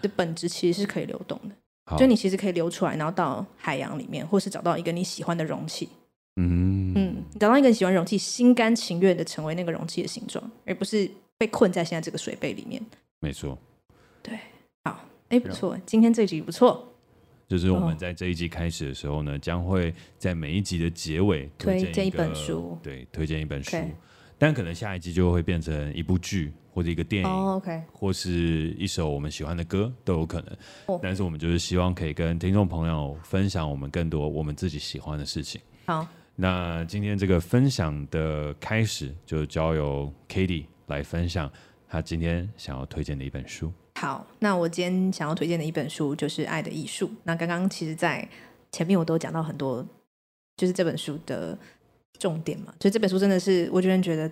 [0.03, 1.55] 的本质其实是可以流动的，
[1.87, 5.89] 好就你其实可以流出来，然后到海洋里面，或是找到一个你喜欢的容器。
[6.37, 11.11] 嗯嗯，找到一个你喜欢的容器，心甘情愿的成为那个容器的形状，而不是
[11.41, 12.83] 被困在现在这个水杯里面。
[13.21, 13.57] 没错。
[14.23, 14.39] 对，
[14.85, 16.87] 好，哎，不错，今天这集不错。
[17.49, 23.75] 就是我们在这一集开始的时候呢，将会在每一集的结尾推荐一,一本书，对，推荐一本书。
[24.37, 27.83] 但可能下一集就会变成一部剧或者一个电影，oh, okay.
[27.91, 30.57] 或是一首我们喜欢的歌都有可能。
[30.87, 31.01] Oh.
[31.03, 35.59] 但是我们就是希望可以跟听众朋友分享我们更多我们自己喜欢的事情。
[35.87, 41.51] 好，那今天这个分享的开始就交由 Cady 来分享
[41.89, 43.73] 他今天想要推荐的一本书。
[43.97, 47.09] 好，那我今天想要推荐的一本书就是《爱的艺术》。
[47.25, 48.27] 那刚刚其实，在
[48.73, 49.87] 前面我都讲到很多，
[50.57, 51.59] 就是这本书的
[52.19, 52.73] 重点嘛。
[52.81, 54.31] 所以这本书真的是，我觉得觉得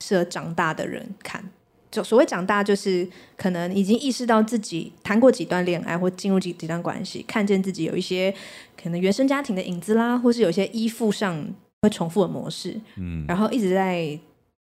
[0.00, 1.42] 适合长大的人看。
[1.90, 8.32] 就所谓长大，就是可能已经意识到自己谈过几段恋爱，或进入几几段关系，看见自己有一些
[8.80, 11.42] 可能原生家庭的影子啦，或是有一些依附上
[11.80, 12.78] 会重复的模式。
[12.96, 14.16] 嗯，然后一直在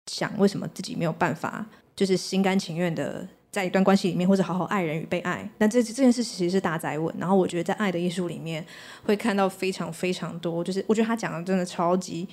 [0.07, 3.27] 想，为什么自己没有办法，就是心甘情愿的。
[3.55, 7.15] 在一段关系里面，或者好好爱人与被爱，那这这件事其实是大宅问。
[7.17, 8.67] 然后我觉得在《爱的艺术》里面
[9.05, 12.29] 会看到非常非常多，就是我觉得他讲的真的超级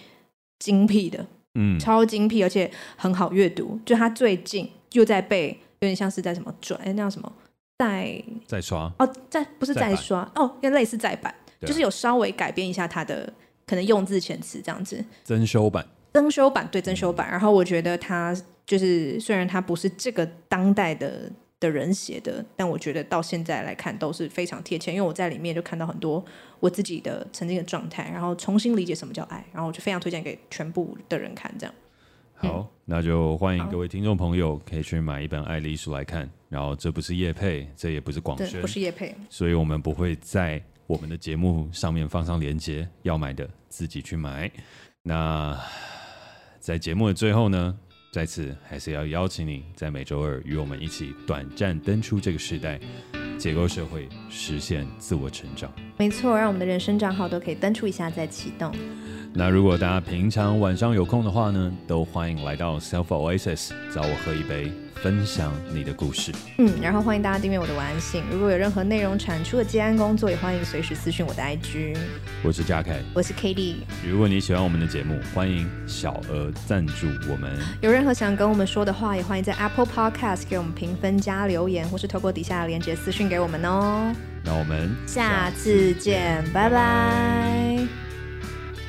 [0.57, 3.79] 精辟的，嗯，超精辟，而且很好阅读。
[3.85, 5.49] 就他最近又在被
[5.81, 7.31] 有点像是在什么转，哎，那叫什么
[7.77, 13.31] 再再刷哦，再不是再刷哦，跟类似再版，就是有稍微改变一下他的
[13.67, 17.29] 可能用字遣词这样子，增修版，增修版对增修版。
[17.29, 18.35] 嗯、然后我觉得他。
[18.63, 26.23] 就是虽然他不是这个当代的的人写的，但我觉得到现在来看都是非常贴切，因为我在里面就看到很多
[26.61, 31.53] 我自己的曾经的状态，然后重新理解什么叫爱，然后我就非常推荐给全部的人看。
[31.59, 31.73] 这样，
[32.35, 36.29] 好，嗯、那就欢迎各位听众朋友可以去买一本《爱丽书》来看。
[36.47, 44.49] 然后这不是叶配，这也不是广宣，不是叶配，所以我们不会在我们的节目上面放上链接，要买的自己去买。
[45.03, 45.59] 那
[46.61, 47.75] 在节目的最后呢，
[48.11, 52.79] 再次还是要邀请你在每周二与我们一起短暂登出这个时代，
[53.35, 55.73] 解构社会，实现自我成长。
[55.97, 58.71] 没错，让我们的人生账号都可以登出一下再启动。
[59.33, 64.71] 那如果大家平常晚上有空的话呢，都欢迎来到 Self Oasis 找我喝一杯。
[65.01, 68.23] 分享你的故事，嗯，然后欢迎大家订阅我的晚安信。
[68.31, 71.97] 如果有任何内容产出的接案工作，也欢迎随时私讯我的 IG。
[72.43, 73.77] 我是嘉凯，我是 Cady。
[74.07, 77.51] 如果你喜欢我们的节目，欢迎小额赞助我们。
[77.81, 84.13] 有任何想跟我们说的话，也欢迎在 Apple Podcast 给我们评分加留言，或是透过底下的链接私讯给我们哦。
[84.43, 87.79] 那我们下次见，拜拜。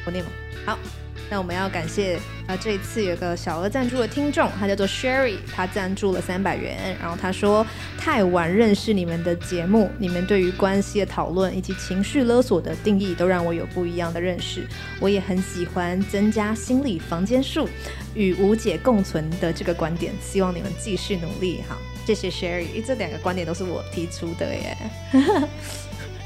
[0.05, 0.31] 我念吗？
[0.67, 1.02] 好。
[1.33, 6.95] 那我们要感谢啊，这一次有个小额赞助的听众，他叫做 Sherry，他赞助了三百元。
[7.01, 7.67] 然后他说，
[7.97, 14.69] 太晚认识你们的节目，你们对于关系的讨论以及情绪勒索的定义，都让我有不一样的认识。
[15.01, 17.67] 我也很喜欢增加心理房间数
[18.15, 21.63] 与无解共存的这个观点，希望你们继续努力。
[21.67, 24.77] 好，谢谢 Sherry，这两个观点都是我提出的耶。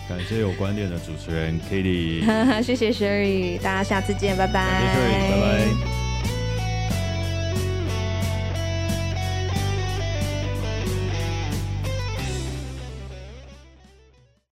[0.09, 2.23] 感谢有观点的主持人 Kitty，
[2.63, 6.06] 谢谢 Sherry，大家下次见，拜拜，拜拜。